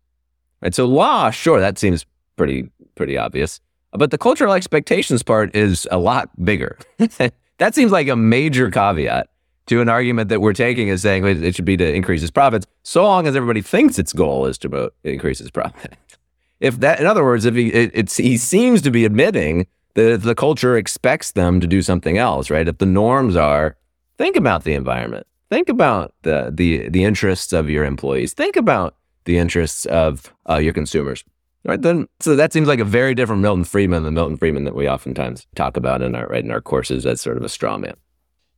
[0.63, 0.75] Right?
[0.75, 3.61] So law, sure, that seems pretty pretty obvious.
[3.93, 6.79] But the cultural expectations part is a lot bigger.
[7.61, 9.29] that seems like a major caveat
[9.67, 12.67] to an argument that we're taking as saying it should be to increase his profits,
[12.83, 15.95] so long as everybody thinks its goal is to increase his profit.
[16.61, 20.23] if that, in other words, if he it, he seems to be admitting that if
[20.23, 22.67] the culture expects them to do something else, right?
[22.67, 23.77] If the norms are
[24.17, 28.33] think about the environment, think about the the the interests of your employees.
[28.33, 31.25] Think about the interests of uh, your consumers.
[31.65, 34.75] Right then, so that seems like a very different Milton Friedman than Milton Friedman that
[34.75, 37.77] we oftentimes talk about in our right in our courses as sort of a straw
[37.77, 37.95] man.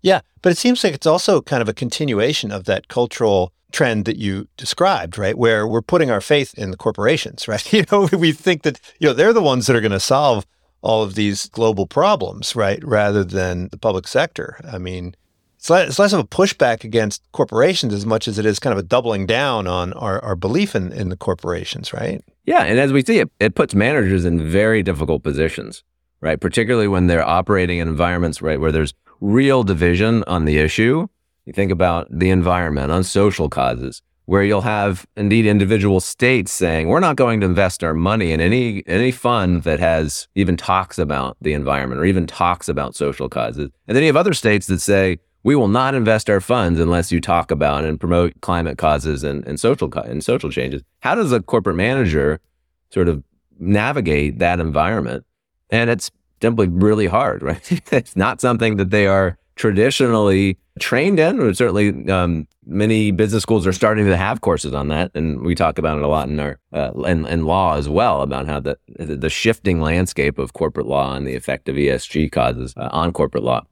[0.02, 4.04] Yeah, but it seems like it's also kind of a continuation of that cultural trend
[4.04, 5.36] that you described, right?
[5.36, 7.72] Where we're putting our faith in the corporations, right?
[7.72, 10.46] You know, we think that you know they're the ones that are going to solve
[10.80, 12.82] all of these global problems, right?
[12.84, 14.60] Rather than the public sector.
[14.70, 15.14] I mean,
[15.70, 18.86] it's less, of a pushback against corporations as much as it is kind of a
[18.86, 22.20] doubling down on our, our belief in, in the corporations, right?
[22.44, 22.64] Yeah.
[22.64, 25.84] And as we see, it, it puts managers in very difficult positions,
[26.20, 26.40] right?
[26.40, 31.06] Particularly when they're operating in environments, right, where there's real division on the issue.
[31.46, 36.88] You think about the environment, on social causes, where you'll have indeed individual states saying,
[36.88, 40.98] we're not going to invest our money in any any fund that has even talks
[40.98, 43.70] about the environment or even talks about social causes.
[43.86, 47.10] And then you have other states that say, we will not invest our funds unless
[47.10, 50.82] you talk about and promote climate causes and, and social and social changes.
[51.00, 52.40] How does a corporate manager
[52.90, 53.22] sort of
[53.58, 55.24] navigate that environment?
[55.70, 57.92] And it's simply really hard, right?
[57.92, 61.40] it's not something that they are traditionally trained in.
[61.40, 65.54] Or certainly, um, many business schools are starting to have courses on that, and we
[65.54, 68.60] talk about it a lot in our uh, in, in law as well about how
[68.60, 73.12] the the shifting landscape of corporate law and the effect of ESG causes uh, on
[73.12, 73.62] corporate law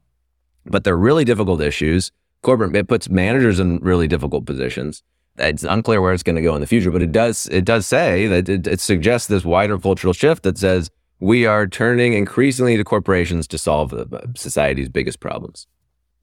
[0.65, 2.11] but they're really difficult issues.
[2.41, 5.03] Corporate it puts managers in really difficult positions.
[5.37, 7.85] It's unclear where it's going to go in the future, but it does it does
[7.87, 12.75] say that it, it suggests this wider cultural shift that says we are turning increasingly
[12.77, 15.67] to corporations to solve uh, society's biggest problems.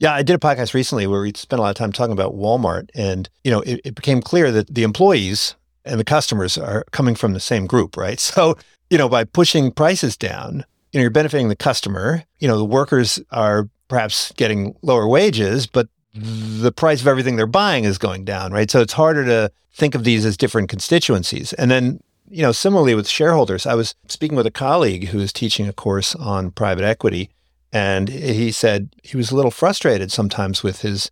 [0.00, 2.36] Yeah, I did a podcast recently where we spent a lot of time talking about
[2.36, 6.84] Walmart, and you know, it, it became clear that the employees and the customers are
[6.92, 8.20] coming from the same group, right?
[8.38, 8.56] So,
[8.90, 12.24] you know, by pushing prices down, you know, you're benefiting the customer.
[12.38, 17.46] You know, the workers are perhaps getting lower wages, but the price of everything they're
[17.46, 18.70] buying is going down, right?
[18.70, 21.52] So it's harder to think of these as different constituencies.
[21.54, 25.32] And then, you know, similarly with shareholders, I was speaking with a colleague who was
[25.32, 27.30] teaching a course on private equity,
[27.72, 31.10] and he said he was a little frustrated sometimes with his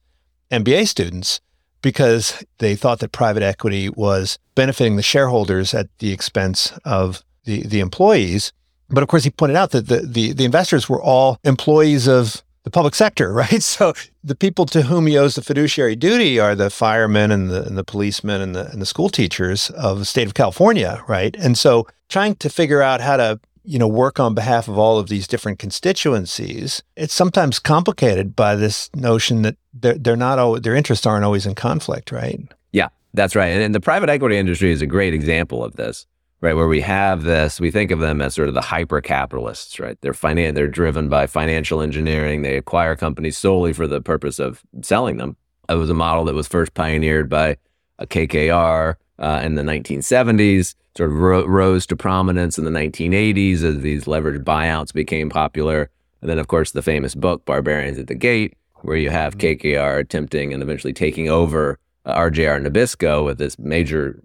[0.51, 1.41] MBA students
[1.83, 7.63] because they thought that private equity was benefiting the shareholders at the expense of the,
[7.63, 8.53] the employees.
[8.89, 12.43] But of course, he pointed out that the, the, the investors were all employees of
[12.67, 13.63] the public sector, right?
[13.63, 17.65] So the people to whom he owes the fiduciary duty are the firemen and the,
[17.65, 21.35] and the policemen and the, and the school teachers of the state of California, right?
[21.39, 24.97] And so trying to figure out how to you know work on behalf of all
[24.97, 30.77] of these different constituencies it's sometimes complicated by this notion that they're, they're not their
[30.77, 32.39] interests aren't always in conflict right
[32.71, 36.07] yeah that's right and, and the private equity industry is a great example of this
[36.47, 36.55] right?
[36.55, 39.99] Where we have this, we think of them as sort of the hyper capitalists, right?
[40.01, 42.43] They're finan- they're driven by financial engineering.
[42.43, 45.37] They acquire companies solely for the purpose of selling them.
[45.69, 47.57] It was a model that was first pioneered by
[47.99, 53.65] a KKR uh, in the 1970s, sort of ro- rose to prominence in the 1980s
[53.65, 55.91] as these leveraged buyouts became popular.
[56.21, 59.69] And then, of course, the famous book, Barbarians at the Gate, where you have mm-hmm.
[59.69, 64.21] KKR attempting and eventually taking over RJR Nabisco with this major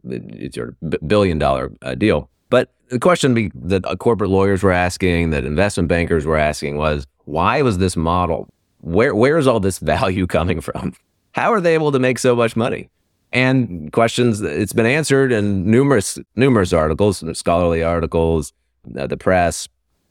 [0.54, 2.30] sort of billion dollar uh, deal.
[2.50, 7.08] But the question that uh, corporate lawyers were asking, that investment bankers were asking was,
[7.26, 8.48] why was this model?
[8.82, 10.94] Where where is all this value coming from?
[11.34, 12.90] How are they able to make so much money?
[13.32, 18.52] And questions it's been answered in numerous numerous articles, scholarly articles,
[18.98, 19.70] uh, the press,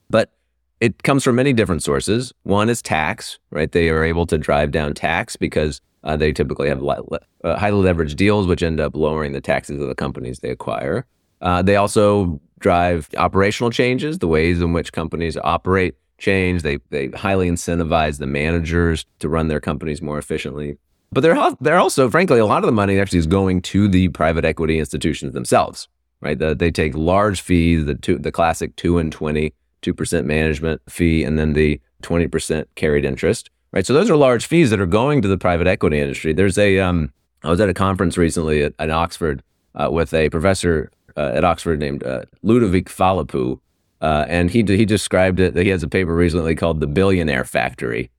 [0.08, 0.32] but
[0.80, 2.32] it comes from many different sources.
[2.44, 3.70] One is tax, right?
[3.70, 7.82] They are able to drive down tax because uh, they typically have le- uh, highly
[7.82, 11.06] leveraged deals, which end up lowering the taxes of the companies they acquire.
[11.40, 16.62] Uh, they also drive operational changes, the ways in which companies operate change.
[16.62, 20.78] They they highly incentivize the managers to run their companies more efficiently.
[21.12, 24.08] But they're they're also, frankly, a lot of the money actually is going to the
[24.08, 25.88] private equity institutions themselves,
[26.20, 26.38] right?
[26.38, 31.24] The, they take large fees, the two, the classic two and 20, 2% management fee,
[31.24, 33.86] and then the 20% carried interest right?
[33.86, 36.32] So those are large fees that are going to the private equity industry.
[36.32, 39.42] There's a, um, I was at a conference recently at, at Oxford
[39.74, 43.60] uh, with a professor uh, at Oxford named uh, Ludovic Phalippou,
[44.00, 45.56] uh, and he he described it.
[45.56, 48.10] He has a paper recently called "The Billionaire Factory."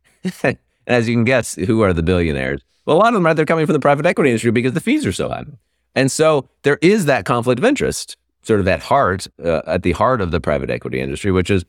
[0.43, 2.62] and as you can guess, who are the billionaires?
[2.86, 4.82] Well, a lot of them are they're coming from the private equity industry because the
[4.82, 5.45] fees are so high,
[5.95, 9.93] and so there is that conflict of interest, sort of at heart, uh, at the
[9.93, 11.66] heart of the private equity industry, which is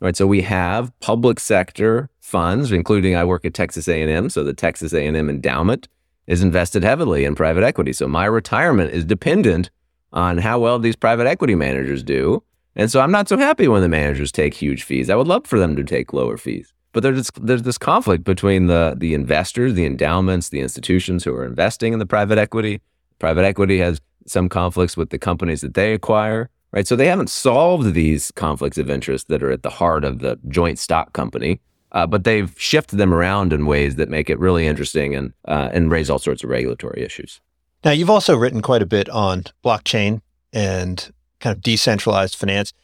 [0.00, 0.16] right?
[0.16, 4.92] So we have public sector funds, including I work at Texas A&M, so the Texas
[4.92, 5.88] A&M endowment
[6.26, 7.92] is invested heavily in private equity.
[7.92, 9.70] So my retirement is dependent
[10.12, 12.42] on how well these private equity managers do.
[12.74, 15.08] And so I'm not so happy when the managers take huge fees.
[15.08, 16.74] I would love for them to take lower fees.
[16.92, 21.44] But there's there's this conflict between the the investors, the endowments, the institutions who are
[21.44, 22.80] investing in the private equity.
[23.18, 26.86] Private equity has some conflicts with the companies that they acquire, right?
[26.86, 30.38] So they haven't solved these conflicts of interest that are at the heart of the
[30.48, 31.60] joint stock company,
[31.96, 35.70] uh, but they've shifted them around in ways that make it really interesting and uh,
[35.72, 37.40] and raise all sorts of regulatory issues.
[37.86, 40.20] Now, you've also written quite a bit on blockchain
[40.52, 42.74] and kind of decentralized finance.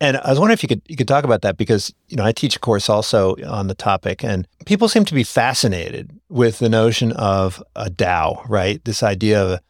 [0.00, 2.24] And I was wondering if you could you could talk about that because you know
[2.24, 6.58] I teach a course also on the topic, and people seem to be fascinated with
[6.58, 8.82] the notion of a DAO, right?
[8.86, 9.60] This idea of a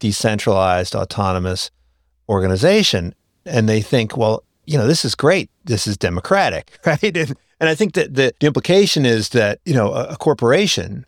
[0.00, 1.70] decentralized autonomous
[2.28, 3.14] organization,
[3.46, 7.16] and they think, well, you know, this is great, this is democratic, right?
[7.16, 11.06] And, and I think that the, the implication is that you know a, a corporation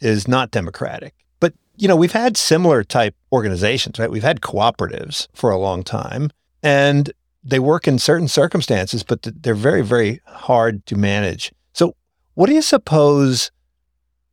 [0.00, 4.10] is not democratic, but you know we've had similar type organizations, right?
[4.10, 6.30] We've had cooperatives for a long time,
[6.62, 7.12] and
[7.42, 11.52] they work in certain circumstances, but they're very, very hard to manage.
[11.72, 11.94] So,
[12.34, 13.50] what do you suppose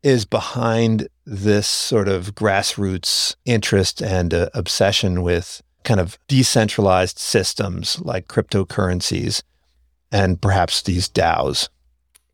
[0.03, 7.99] is behind this sort of grassroots interest and uh, obsession with kind of decentralized systems
[8.01, 9.41] like cryptocurrencies
[10.11, 11.69] and perhaps these DAOs?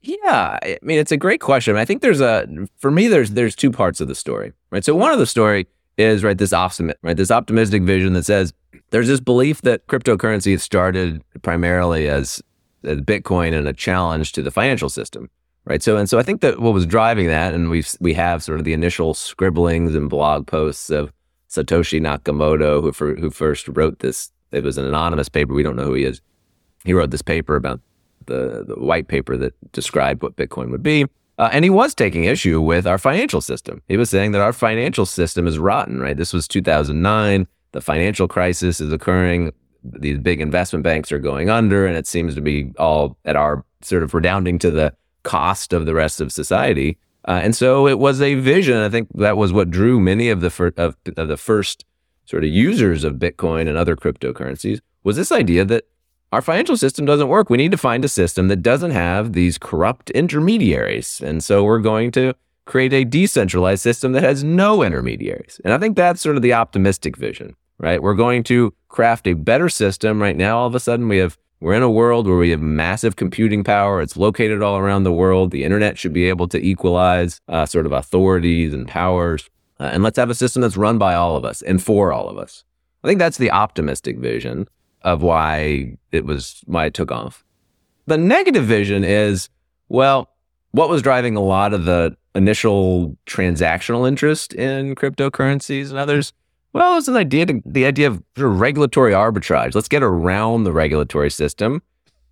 [0.01, 1.77] Yeah, I mean it's a great question.
[1.77, 2.45] I think there's a
[2.77, 4.83] for me there's there's two parts of the story, right?
[4.83, 5.67] So one of the story
[5.97, 8.53] is right this optimistic right this optimistic vision that says
[8.93, 12.43] there's this belief that cryptocurrency started primarily as,
[12.83, 15.31] as Bitcoin and a challenge to the financial system,
[15.65, 15.81] right?
[15.81, 18.59] So and so I think that what was driving that, and we we have sort
[18.59, 21.11] of the initial scribblings and blog posts of
[21.49, 24.31] Satoshi Nakamoto, who for, who first wrote this.
[24.51, 25.53] It was an anonymous paper.
[25.53, 26.21] We don't know who he is.
[26.85, 27.79] He wrote this paper about
[28.25, 31.05] the the white paper that described what Bitcoin would be.
[31.37, 33.81] Uh, and he was taking issue with our financial system.
[33.87, 36.15] He was saying that our financial system is rotten, right?
[36.15, 39.51] This was 2009 the financial crisis is occurring.
[39.83, 43.65] These big investment banks are going under, and it seems to be all at our
[43.81, 46.97] sort of redounding to the cost of the rest of society.
[47.27, 48.77] Uh, and so it was a vision.
[48.77, 51.83] I think that was what drew many of the fir- of, of the first
[52.25, 55.83] sort of users of Bitcoin and other cryptocurrencies was this idea that
[56.33, 57.49] our financial system doesn't work.
[57.49, 61.21] We need to find a system that doesn't have these corrupt intermediaries.
[61.23, 62.33] And so we're going to
[62.65, 65.61] create a decentralized system that has no intermediaries.
[65.63, 68.01] And I think that's sort of the optimistic vision right?
[68.01, 70.21] We're going to craft a better system.
[70.21, 72.61] Right now, all of a sudden, we have we're in a world where we have
[72.61, 74.01] massive computing power.
[74.01, 75.51] It's located all around the world.
[75.51, 79.49] The internet should be able to equalize uh, sort of authorities and powers.
[79.79, 82.27] Uh, and let's have a system that's run by all of us and for all
[82.27, 82.65] of us.
[83.03, 84.67] I think that's the optimistic vision
[85.03, 87.43] of why it was why it took off.
[88.05, 89.49] The negative vision is,
[89.89, 90.29] well,
[90.71, 96.33] what was driving a lot of the initial transactional interest in cryptocurrencies and others
[96.73, 99.75] well, it's an idea to, the idea of regulatory arbitrage.
[99.75, 101.83] Let's get around the regulatory system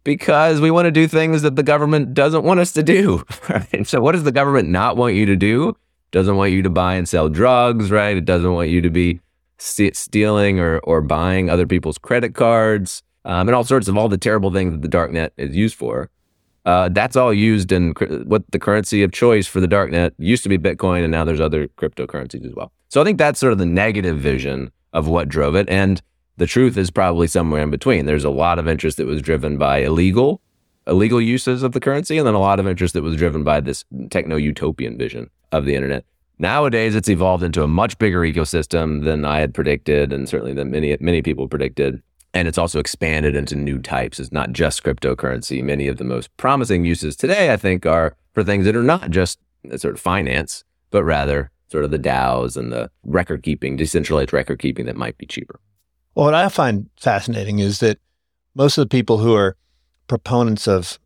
[0.03, 3.23] because we want to do things that the government doesn't want us to do.
[3.49, 3.85] Right?
[3.85, 5.75] So, what does the government not want you to do?
[6.11, 8.17] Doesn't want you to buy and sell drugs, right?
[8.17, 9.19] It doesn't want you to be
[9.61, 14.17] stealing or, or buying other people's credit cards um, and all sorts of all the
[14.17, 16.09] terrible things that the darknet is used for.
[16.65, 20.43] Uh, that's all used in cr- what the currency of choice for the darknet used
[20.43, 22.71] to be Bitcoin, and now there's other cryptocurrencies as well.
[22.89, 25.67] So I think that's sort of the negative vision of what drove it.
[25.69, 26.01] And
[26.37, 28.05] the truth is probably somewhere in between.
[28.05, 30.41] There's a lot of interest that was driven by illegal,
[30.85, 33.59] illegal uses of the currency, and then a lot of interest that was driven by
[33.59, 36.05] this techno utopian vision of the internet.
[36.41, 40.71] Nowadays, it's evolved into a much bigger ecosystem than I had predicted, and certainly than
[40.71, 42.01] many many people predicted.
[42.33, 44.19] And it's also expanded into new types.
[44.19, 45.63] It's not just cryptocurrency.
[45.63, 49.11] Many of the most promising uses today, I think, are for things that are not
[49.11, 49.37] just
[49.75, 54.57] sort of finance, but rather sort of the DAOs and the record keeping, decentralized record
[54.57, 55.59] keeping that might be cheaper.
[56.15, 57.99] Well, what I find fascinating is that
[58.55, 59.57] most of the people who are
[60.07, 60.97] proponents of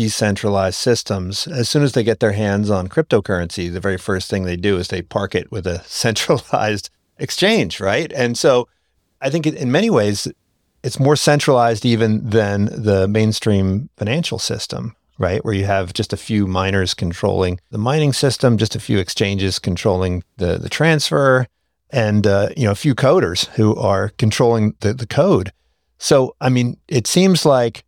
[0.00, 4.44] decentralized systems, as soon as they get their hands on cryptocurrency, the very first thing
[4.44, 6.88] they do is they park it with a centralized
[7.18, 8.10] exchange, right?
[8.14, 8.66] And so
[9.20, 10.26] I think in many ways,
[10.82, 15.44] it's more centralized even than the mainstream financial system right?
[15.44, 19.58] Where you have just a few miners controlling the mining system, just a few exchanges
[19.58, 21.46] controlling the, the transfer,
[21.90, 25.52] and uh, you know a few coders who are controlling the, the code.
[25.98, 27.84] So, I mean, it seems like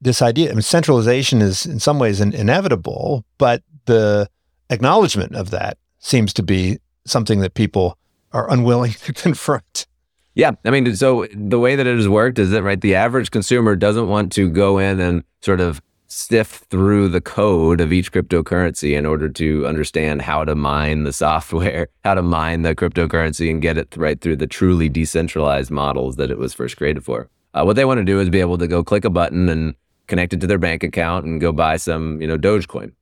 [0.00, 4.28] this idea, I mean, centralization is in some ways in, inevitable, but the
[4.70, 7.98] acknowledgement of that seems to be something that people
[8.32, 9.86] are unwilling to confront.
[10.34, 13.30] Yeah, I mean, so the way that it has worked is that right, the average
[13.30, 18.12] consumer doesn't want to go in and sort of sift through the code of each
[18.12, 23.50] cryptocurrency in order to understand how to mine the software, how to mine the cryptocurrency
[23.50, 27.28] and get it right through the truly decentralized models that it was first created for.
[27.54, 29.74] Uh, what they want to do is be able to go click a button and
[30.06, 32.92] connect it to their bank account and go buy some, you know, Dogecoin.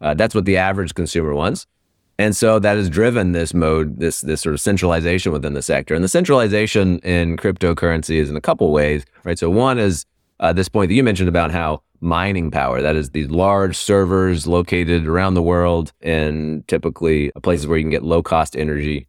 [0.00, 1.66] Uh, that's what the average consumer wants.
[2.18, 5.94] And so that has driven this mode, this this sort of centralization within the sector.
[5.94, 9.38] And the centralization in cryptocurrency is in a couple ways, right?
[9.38, 10.04] So one is
[10.38, 14.46] uh, this point that you mentioned about how mining power, that is these large servers
[14.46, 19.06] located around the world in typically places where you can get low cost energy.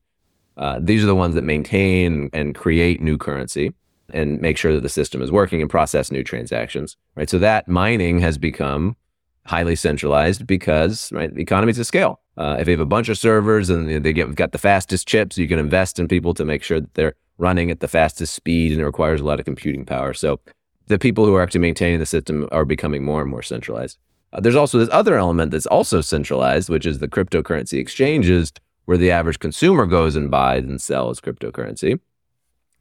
[0.55, 3.73] Uh, these are the ones that maintain and create new currency
[4.13, 7.29] and make sure that the system is working and process new transactions, right?
[7.29, 8.95] So that mining has become
[9.45, 12.19] highly centralized because, right, economies of scale.
[12.37, 15.37] Uh, if you have a bunch of servers and they get got the fastest chips,
[15.37, 18.71] you can invest in people to make sure that they're running at the fastest speed,
[18.71, 20.13] and it requires a lot of computing power.
[20.13, 20.39] So
[20.87, 23.97] the people who are actually maintaining the system are becoming more and more centralized.
[24.33, 28.53] Uh, there's also this other element that's also centralized, which is the cryptocurrency exchanges,
[28.85, 31.99] where the average consumer goes and buys and sells cryptocurrency.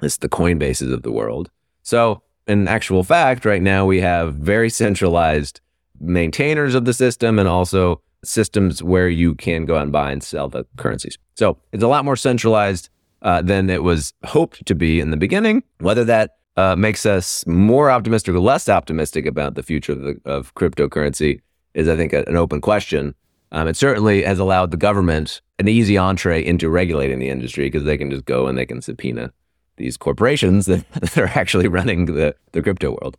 [0.03, 1.51] It's the Coinbases of the world.
[1.83, 5.61] So, in actual fact, right now we have very centralized
[6.01, 10.23] maintainers of the system and also systems where you can go out and buy and
[10.23, 11.17] sell the currencies.
[11.37, 12.89] So it's a lot more centralized
[13.23, 15.63] uh, than it was hoped to be in the beginning.
[15.79, 20.21] Whether that uh, makes us more optimistic or less optimistic about the future of, the,
[20.25, 21.41] of cryptocurrency
[21.75, 23.15] is, I think, a, an open question.
[23.53, 27.85] Um, it certainly has allowed the government an easy entree into regulating the industry because
[27.85, 29.33] they can just go and they can subpoena
[29.81, 33.17] these corporations that, that are actually running the, the crypto world.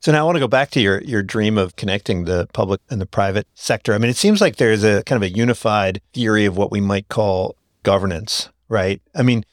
[0.00, 2.80] So now I want to go back to your your dream of connecting the public
[2.90, 3.92] and the private sector.
[3.92, 6.80] I mean, it seems like there's a kind of a unified theory of what we
[6.80, 9.00] might call governance, right?
[9.14, 9.44] I mean,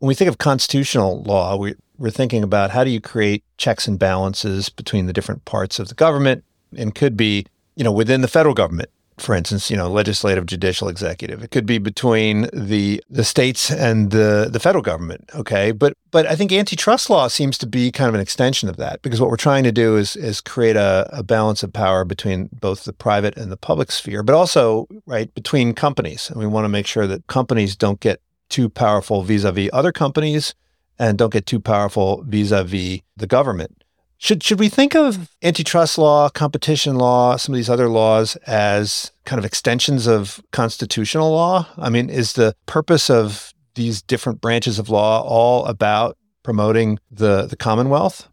[0.00, 3.86] when we think of constitutional law, we, we're thinking about how do you create checks
[3.86, 6.44] and balances between the different parts of the government
[6.76, 7.46] and could be,
[7.76, 11.42] you know, within the federal government for instance, you know, legislative, judicial, executive.
[11.42, 15.28] It could be between the the states and the the federal government.
[15.34, 18.76] Okay, but but I think antitrust law seems to be kind of an extension of
[18.76, 22.04] that because what we're trying to do is is create a, a balance of power
[22.04, 26.46] between both the private and the public sphere, but also right between companies, and we
[26.46, 30.54] want to make sure that companies don't get too powerful vis-a-vis other companies
[30.98, 33.81] and don't get too powerful vis-a-vis the government.
[34.22, 39.10] Should should we think of antitrust law, competition law, some of these other laws as
[39.24, 41.66] kind of extensions of constitutional law?
[41.76, 47.46] I mean, is the purpose of these different branches of law all about promoting the
[47.46, 48.28] the Commonwealth?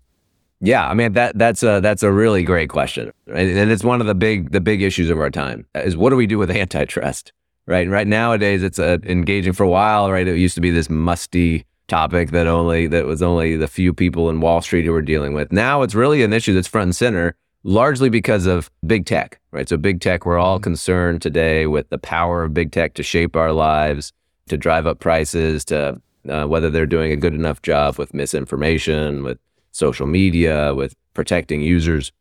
[0.62, 3.50] Yeah, I mean that that's a that's a really great question, right?
[3.50, 6.16] and it's one of the big the big issues of our time is what do
[6.16, 7.34] we do with antitrust,
[7.66, 7.90] right?
[7.90, 10.28] Right nowadays, it's uh, engaging for a while, right?
[10.28, 14.30] It used to be this musty topic that only that was only the few people
[14.30, 15.52] in Wall Street who were dealing with.
[15.52, 19.68] Now it's really an issue that's front and center, largely because of big tech, right?
[19.68, 20.64] So big tech, we're all mm-hmm.
[20.64, 24.14] concerned today with the power of big tech to shape our lives,
[24.48, 29.24] to drive up prices, to uh, whether they're doing a good enough job with misinformation,
[29.24, 29.40] with
[29.72, 32.12] social media, with protecting users.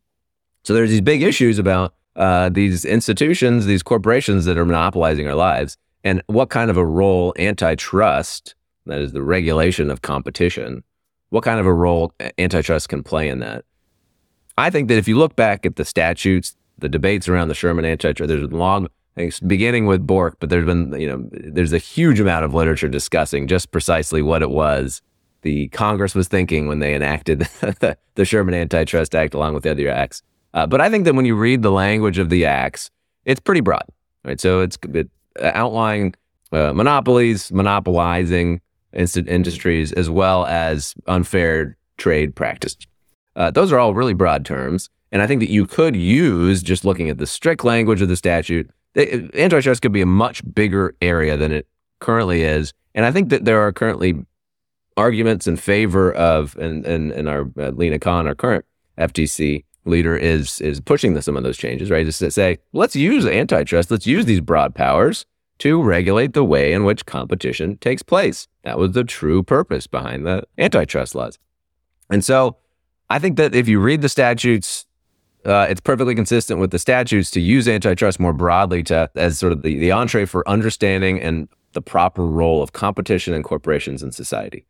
[0.65, 5.35] So there's these big issues about uh, these institutions, these corporations that are monopolizing our
[5.35, 8.55] lives, and what kind of a role antitrust
[8.89, 10.83] that is the regulation of competition,
[11.31, 13.65] what kind of a role antitrust can play in that?
[14.57, 17.85] I think that if you look back at the statutes, the debates around the Sherman
[17.85, 18.89] antitrust, there's a long,
[19.47, 23.47] beginning with Bork, but there's been, you know, there's a huge amount of literature discussing
[23.47, 25.03] just precisely what it was
[25.43, 29.71] the Congress was thinking when they enacted the, the Sherman Antitrust Act along with the
[29.71, 30.23] other acts.
[30.55, 32.91] Uh, but I think that when you read the language of the acts,
[33.25, 33.85] it's pretty broad,
[34.25, 34.41] right?
[34.41, 35.09] So it's it,
[35.41, 36.15] outlining
[36.53, 38.61] uh, monopolies, monopolizing,
[38.93, 42.87] industries as well as unfair trade practices.
[43.37, 44.91] Uh, those are all really broad terms.
[45.11, 48.17] And I think that you could use, just looking at the strict language of the
[48.17, 51.67] statute, antitrust could be a much bigger area than it
[52.01, 52.73] currently is.
[52.95, 54.27] And I think that there are currently
[54.97, 58.65] arguments in favor of, and, and, and our uh, Lina Khan, our current
[58.99, 62.05] FTC leader, is is pushing the, some of those changes, right?
[62.05, 65.25] Just to say, let's use antitrust, let's use these broad powers
[65.59, 68.47] to regulate the way in which competition takes place.
[68.63, 71.39] That was the true purpose behind the antitrust laws.
[72.11, 72.57] And so
[73.11, 74.87] I think that if you read the statutes,
[75.45, 79.53] uh, it's perfectly consistent with the statutes to use antitrust more broadly to as sort
[79.53, 84.13] of the, the entree for understanding and the proper role of competition and corporations in
[84.13, 84.67] society.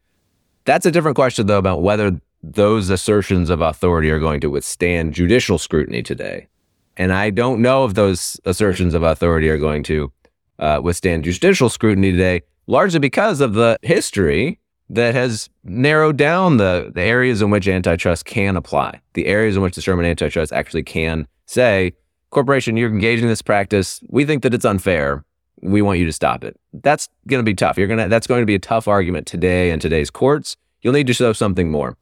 [0.64, 5.14] That's a different question, though, about whether those assertions of authority are going to withstand
[5.14, 6.49] judicial scrutiny today.
[6.97, 10.12] And I don't know if those assertions of authority are going to
[10.59, 14.59] uh, withstand judicial scrutiny today, largely because of the history
[14.91, 19.63] that has narrowed down the, the areas in which antitrust can apply, the areas in
[19.63, 21.93] which the Sherman antitrust actually can say,
[22.31, 24.01] corporation, you're engaging in this practice.
[24.09, 25.25] We think that it's unfair.
[25.61, 26.59] We want you to stop it.
[26.73, 27.77] That's going to be tough.
[27.77, 30.57] You're going to, that's going to be a tough argument today in today's courts.
[30.81, 31.97] You'll need to show something more.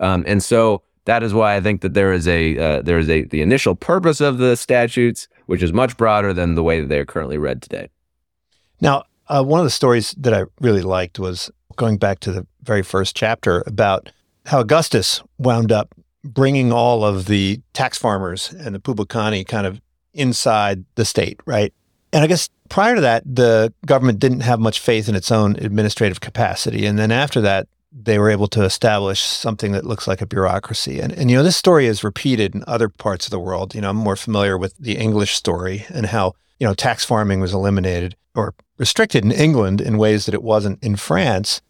[0.00, 3.08] Um, and so that is why I think that there is a uh, there is
[3.10, 6.88] a the initial purpose of the statutes, which is much broader than the way that
[6.88, 7.88] they are currently read today.
[8.82, 12.46] Now, uh, one of the stories that I really liked was going back to the
[12.64, 14.10] very first chapter about
[14.46, 19.80] how Augustus wound up bringing all of the tax farmers and the publicani kind of
[20.12, 21.72] inside the state, right?
[22.12, 25.56] And I guess prior to that, the government didn't have much faith in its own
[25.56, 26.84] administrative capacity.
[26.84, 30.98] And then after that, they were able to establish something that looks like a bureaucracy.
[30.98, 33.74] And, and, you know, this story is repeated in other parts of the world.
[33.74, 37.40] You know, I'm more familiar with the English story and how, you know, tax farming
[37.40, 41.60] was eliminated or restricted in England in ways that it wasn't in France.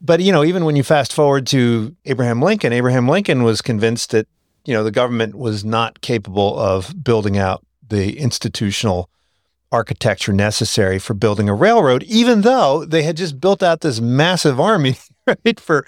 [0.00, 4.12] But, you know, even when you fast forward to Abraham Lincoln, Abraham Lincoln was convinced
[4.12, 4.28] that,
[4.64, 9.10] you know, the government was not capable of building out the institutional
[9.72, 14.60] architecture necessary for building a railroad, even though they had just built out this massive
[14.60, 14.94] army
[15.26, 15.84] right, for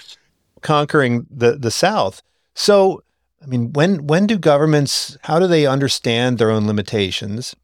[0.63, 2.23] conquering the, the South.
[2.55, 3.05] So,
[3.41, 7.55] I mean, when when do governments how do they understand their own limitations?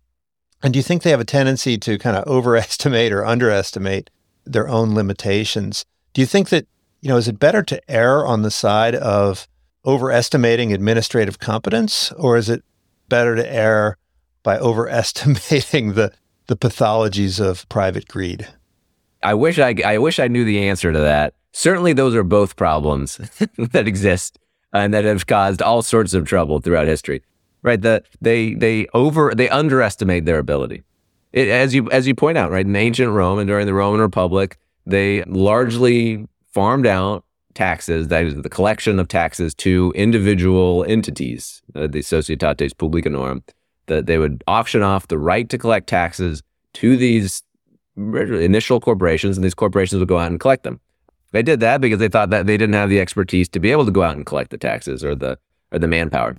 [0.64, 4.08] And do you think they have a tendency to kind of overestimate or underestimate
[4.46, 5.84] their own limitations?
[6.14, 6.66] Do you think that,
[7.02, 9.46] you know, is it better to err on the side of
[9.84, 12.64] overestimating administrative competence or is it
[13.10, 13.98] better to err
[14.42, 16.12] by overestimating the
[16.46, 18.48] the pathologies of private greed?
[19.22, 22.56] I wish I I wish I knew the answer to that certainly those are both
[22.56, 23.16] problems
[23.58, 24.38] that exist
[24.72, 27.22] and that have caused all sorts of trouble throughout history.
[27.64, 27.80] Right?
[27.80, 30.84] That they they over they underestimate their ability.
[31.32, 32.64] It, as you as you point out, right?
[32.64, 34.56] In ancient Rome and during the Roman Republic,
[34.86, 41.86] they largely farmed out taxes, that is the collection of taxes to individual entities, uh,
[41.86, 43.42] the Societates Publicanorum,
[43.86, 46.42] that they would auction off the right to collect taxes
[46.74, 47.42] to these
[47.96, 50.80] initial corporations, and these corporations would go out and collect them.
[51.32, 53.84] They did that because they thought that they didn't have the expertise to be able
[53.84, 55.38] to go out and collect the taxes or the
[55.72, 56.36] or the manpower.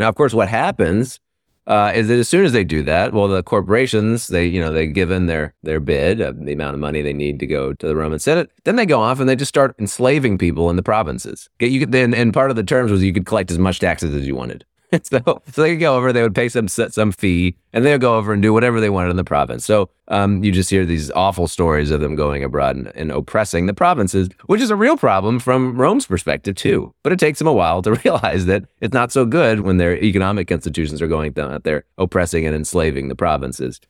[0.00, 1.20] Now, of course, what happens
[1.66, 4.72] uh, is that as soon as they do that, well, the corporations they you know
[4.72, 7.74] they give in their their bid of the amount of money they need to go
[7.74, 8.50] to the Roman Senate.
[8.64, 11.50] Then they go off and they just start enslaving people in the provinces.
[11.60, 14.14] You could then and part of the terms was you could collect as much taxes
[14.14, 14.64] as you wanted.
[15.02, 15.20] so,
[15.52, 18.16] so they could go over, they would pay some some fee, and they would go
[18.16, 19.64] over and do whatever they wanted in the province.
[19.64, 23.66] So um, you just hear these awful stories of them going abroad and, and, oppressing
[23.66, 26.92] the provinces, which is a real problem from Rome's perspective too.
[27.02, 29.96] But it takes them a while to realize that it's not so good when their
[30.02, 33.80] economic institutions are going down out there oppressing and enslaving the provinces.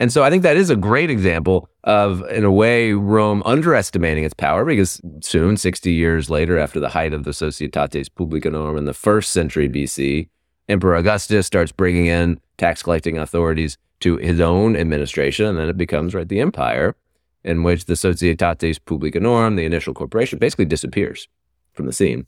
[0.00, 4.24] And so I think that is a great example of, in a way, Rome underestimating
[4.24, 8.86] its power because soon, 60 years later, after the height of the Societates Publicanorum in
[8.86, 10.28] the first century BC,
[10.68, 15.76] Emperor Augustus starts bringing in tax collecting authorities to his own administration, and then it
[15.76, 16.96] becomes right the empire,
[17.42, 21.28] in which the Societates Publicanorum, the initial corporation, basically disappears
[21.72, 22.26] from the scene.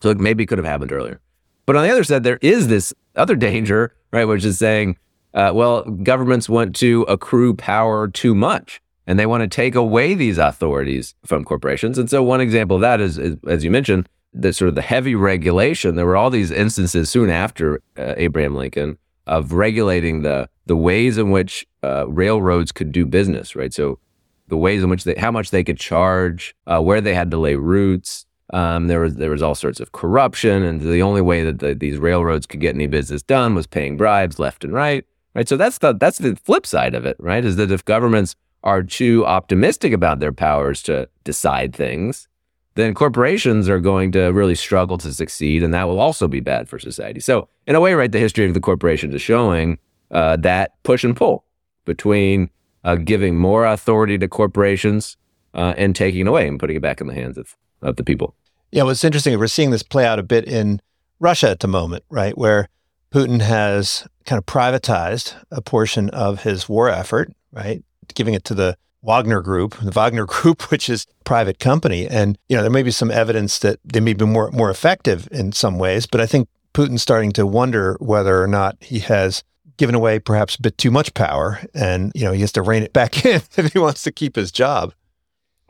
[0.00, 1.20] So it maybe could have happened earlier.
[1.64, 4.98] But on the other side, there is this other danger, right, which is saying,
[5.34, 10.14] uh, well, governments want to accrue power too much, and they want to take away
[10.14, 11.98] these authorities from corporations.
[11.98, 14.08] And so one example of that is, is as you mentioned,
[14.38, 15.96] the sort of the heavy regulation.
[15.96, 21.16] There were all these instances soon after uh, Abraham Lincoln of regulating the the ways
[21.16, 23.72] in which uh, railroads could do business, right?
[23.72, 23.98] So
[24.48, 27.38] the ways in which they, how much they could charge, uh, where they had to
[27.38, 28.26] lay routes.
[28.52, 31.74] Um, there was there was all sorts of corruption, and the only way that the,
[31.74, 35.48] these railroads could get any business done was paying bribes left and right, right?
[35.48, 37.44] So that's the that's the flip side of it, right?
[37.44, 42.28] Is that if governments are too optimistic about their powers to decide things,
[42.76, 46.68] then corporations are going to really struggle to succeed, and that will also be bad
[46.68, 47.20] for society.
[47.20, 49.78] So, in a way, right, the history of the corporations is showing
[50.10, 51.44] uh, that push and pull
[51.84, 52.50] between
[52.84, 55.16] uh, giving more authority to corporations
[55.54, 58.04] uh, and taking it away and putting it back in the hands of, of the
[58.04, 58.34] people.
[58.70, 60.80] Yeah, what's interesting, we're seeing this play out a bit in
[61.18, 62.68] Russia at the moment, right, where
[63.10, 67.82] Putin has kind of privatized a portion of his war effort, right,
[68.14, 68.76] giving it to the
[69.06, 72.06] Wagner Group, the Wagner Group, which is private company.
[72.06, 75.28] And, you know, there may be some evidence that they may be more, more effective
[75.30, 79.42] in some ways, but I think Putin's starting to wonder whether or not he has
[79.76, 82.82] given away perhaps a bit too much power and, you know, he has to rein
[82.82, 84.92] it back in if he wants to keep his job.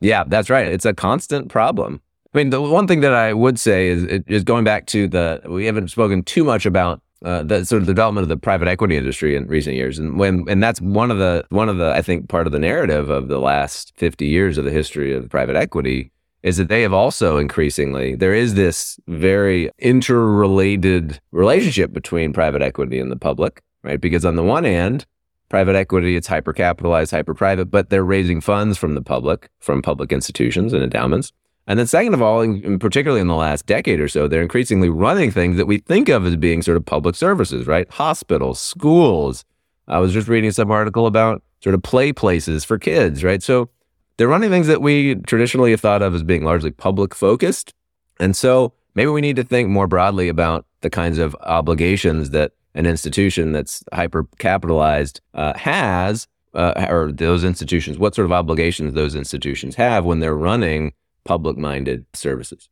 [0.01, 0.66] Yeah, that's right.
[0.66, 2.01] It's a constant problem.
[2.34, 5.41] I mean, the one thing that I would say is, is going back to the,
[5.47, 8.96] we haven't spoken too much about uh, the sort of development of the private equity
[8.96, 12.02] industry in recent years, and when and that's one of the one of the I
[12.02, 15.56] think part of the narrative of the last fifty years of the history of private
[15.56, 16.12] equity
[16.42, 22.98] is that they have also increasingly there is this very interrelated relationship between private equity
[23.00, 24.00] and the public, right?
[24.00, 25.06] Because on the one hand,
[25.48, 29.80] private equity it's hyper capitalized, hyper private, but they're raising funds from the public, from
[29.82, 31.32] public institutions and endowments.
[31.66, 32.46] And then, second of all,
[32.78, 36.24] particularly in the last decade or so, they're increasingly running things that we think of
[36.24, 37.90] as being sort of public services, right?
[37.90, 39.44] Hospitals, schools.
[39.88, 43.42] I was just reading some article about sort of play places for kids, right?
[43.42, 43.68] So
[44.16, 47.74] they're running things that we traditionally have thought of as being largely public focused.
[48.20, 52.52] And so maybe we need to think more broadly about the kinds of obligations that
[52.74, 58.94] an institution that's hyper capitalized uh, has, uh, or those institutions, what sort of obligations
[58.94, 60.92] those institutions have when they're running
[61.27, 62.68] public minded services.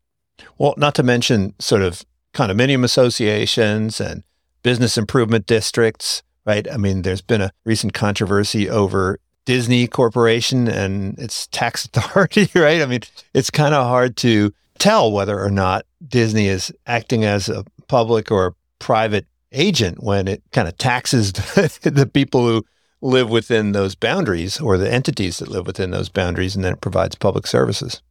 [0.58, 4.22] Well, not to mention sort of condominium associations and
[4.62, 6.66] business improvement districts, right?
[6.70, 12.80] I mean, there's been a recent controversy over Disney Corporation and its tax authority, right?
[12.80, 13.00] I mean,
[13.34, 18.30] it's kind of hard to tell whether or not Disney is acting as a public
[18.30, 22.64] or private agent when it kind of taxes the people who
[23.00, 26.80] live within those boundaries or the entities that live within those boundaries and then it
[26.80, 28.02] provides public services.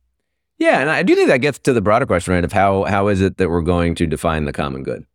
[0.63, 2.45] Yeah, and I do think that gets to the broader question, right?
[2.45, 5.05] Of how how is it that we're going to define the common good,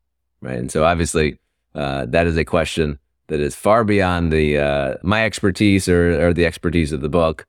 [0.43, 0.59] right?
[0.59, 1.39] And so obviously,
[1.75, 6.35] uh, that is a question that is far beyond the uh, my expertise or, or
[6.35, 7.47] the expertise of the book.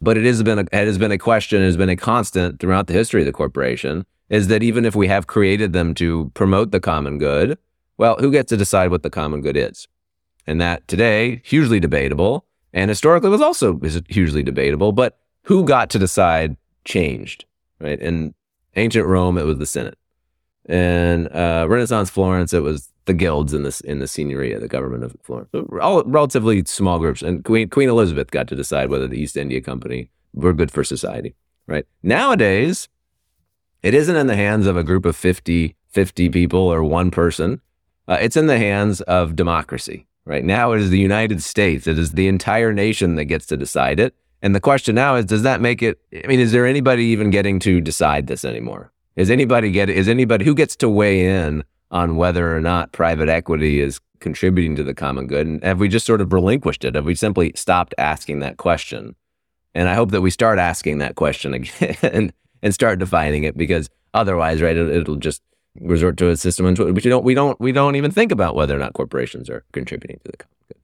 [0.00, 2.60] But it has been a, it has been a question, it has been a constant
[2.60, 4.06] throughout the history of the corporation.
[4.28, 7.58] Is that even if we have created them to promote the common good,
[7.98, 9.88] well, who gets to decide what the common good is?
[10.46, 14.92] And that today, hugely debatable, and historically was also hugely debatable.
[14.92, 17.44] But who got to decide changed,
[17.80, 17.98] right?
[18.00, 18.34] In
[18.76, 19.98] ancient Rome, it was the Senate.
[20.68, 25.04] In uh, Renaissance Florence, it was the guilds in this in the signoria, the government
[25.04, 25.48] of Florence.
[25.80, 27.22] All relatively small groups.
[27.22, 30.84] And Queen Queen Elizabeth got to decide whether the East India Company were good for
[30.84, 31.34] society,
[31.66, 31.86] right?
[32.02, 32.88] Nowadays,
[33.82, 37.60] it isn't in the hands of a group of 50, 50 people or one person.
[38.06, 40.06] Uh, it's in the hands of democracy.
[40.24, 41.86] Right now, it is the United States.
[41.86, 44.14] It is the entire nation that gets to decide it.
[44.42, 46.00] And the question now is, does that make it?
[46.12, 48.92] I mean, is there anybody even getting to decide this anymore?
[49.16, 49.90] Is anybody get?
[49.90, 54.76] Is anybody who gets to weigh in on whether or not private equity is contributing
[54.76, 55.46] to the common good?
[55.46, 56.94] And have we just sort of relinquished it?
[56.94, 59.14] Have we simply stopped asking that question?
[59.74, 62.32] And I hope that we start asking that question again
[62.62, 65.42] and start defining it because otherwise, right, it'll, it'll just
[65.78, 68.74] resort to a system which we don't we don't we don't even think about whether
[68.74, 70.78] or not corporations are contributing to the common good.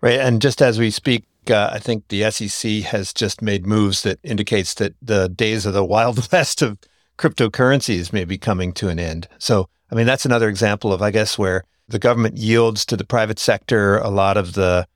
[0.00, 4.02] Right, and just as we speak, uh, I think the SEC has just made moves
[4.02, 6.78] that indicates that the days of the wild west of
[7.18, 9.28] cryptocurrencies may be coming to an end.
[9.38, 13.04] So, I mean, that's another example of, I guess, where the government yields to the
[13.04, 14.86] private sector a lot of the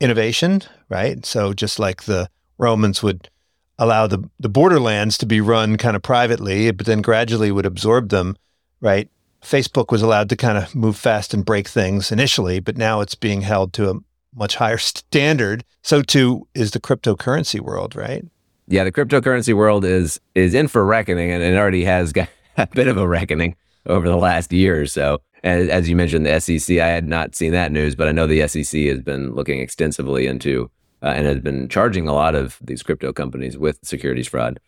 [0.00, 1.24] innovation, right?
[1.24, 2.28] So, just like the
[2.58, 3.28] Romans would
[3.78, 8.10] allow the, the borderlands to be run kind of privately, but then gradually would absorb
[8.10, 8.36] them
[8.84, 9.08] right?
[9.42, 13.14] Facebook was allowed to kind of move fast and break things initially, but now it's
[13.14, 13.94] being held to a
[14.34, 15.64] much higher standard.
[15.82, 18.24] So too is the cryptocurrency world, right?
[18.66, 22.66] Yeah, the cryptocurrency world is is in for reckoning, and it already has got a
[22.66, 23.56] bit of a reckoning
[23.86, 25.20] over the last year or so.
[25.42, 28.26] As, as you mentioned, the SEC, I had not seen that news, but I know
[28.26, 30.70] the SEC has been looking extensively into
[31.02, 34.58] uh, and has been charging a lot of these crypto companies with securities fraud.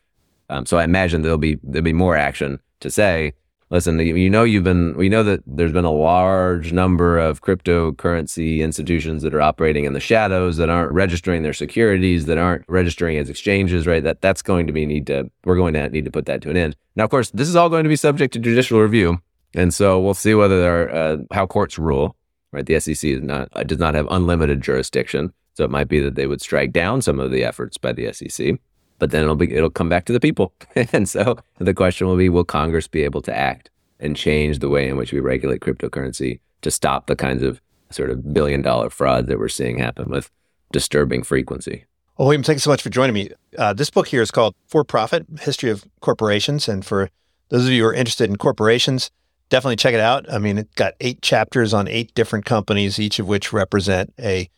[0.51, 3.33] Um, so I imagine there'll be there'll be more action to say
[3.71, 8.61] listen, you know, you've been, we know that there's been a large number of cryptocurrency
[8.61, 13.19] institutions that are operating in the shadows that aren't registering their securities, that aren't registering
[13.19, 14.03] as exchanges, right?
[14.03, 16.51] That that's going to be need to, we're going to need to put that to
[16.51, 16.77] an end.
[16.95, 19.19] Now, of course, this is all going to be subject to judicial review.
[19.55, 22.17] And so we'll see whether there are, uh, how courts rule,
[22.53, 22.67] right?
[22.67, 25.33] The SEC is not, does not have unlimited jurisdiction.
[25.55, 28.13] So it might be that they would strike down some of the efforts by the
[28.13, 28.59] SEC
[28.99, 30.53] but then it'll be it'll come back to the people.
[30.93, 34.69] and so the question will be will Congress be able to act and change the
[34.69, 38.91] way in which we regulate cryptocurrency to stop the kinds of sort of billion dollar
[38.91, 40.31] fraud that we're seeing happen with
[40.73, 41.85] disturbing frequency.
[42.19, 43.31] Well, William, thanks so much for joining me.
[43.59, 46.67] Uh, this book here is called For Profit History of Corporations.
[46.67, 47.11] And for
[47.51, 49.11] those of you who are interested in corporations,
[49.51, 50.31] definitely check it out.
[50.33, 54.49] I mean, it's got eight chapters on eight different companies, each of which represent a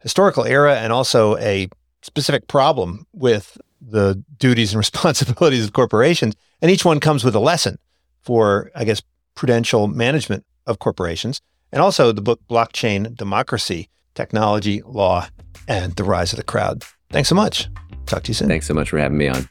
[0.00, 1.68] historical era and also a
[2.02, 3.56] specific problem with
[3.88, 6.34] the duties and responsibilities of corporations.
[6.60, 7.78] And each one comes with a lesson
[8.22, 9.02] for, I guess,
[9.34, 11.40] prudential management of corporations.
[11.72, 15.28] And also the book Blockchain Democracy, Technology, Law,
[15.66, 16.84] and the Rise of the Crowd.
[17.10, 17.68] Thanks so much.
[18.06, 18.48] Talk to you soon.
[18.48, 19.48] Thanks so much for having me on.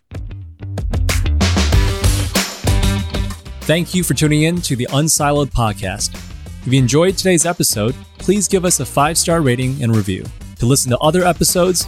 [3.61, 6.13] Thank you for tuning in to the Unsiloed podcast.
[6.65, 10.25] If you enjoyed today's episode, please give us a five star rating and review.
[10.59, 11.87] To listen to other episodes,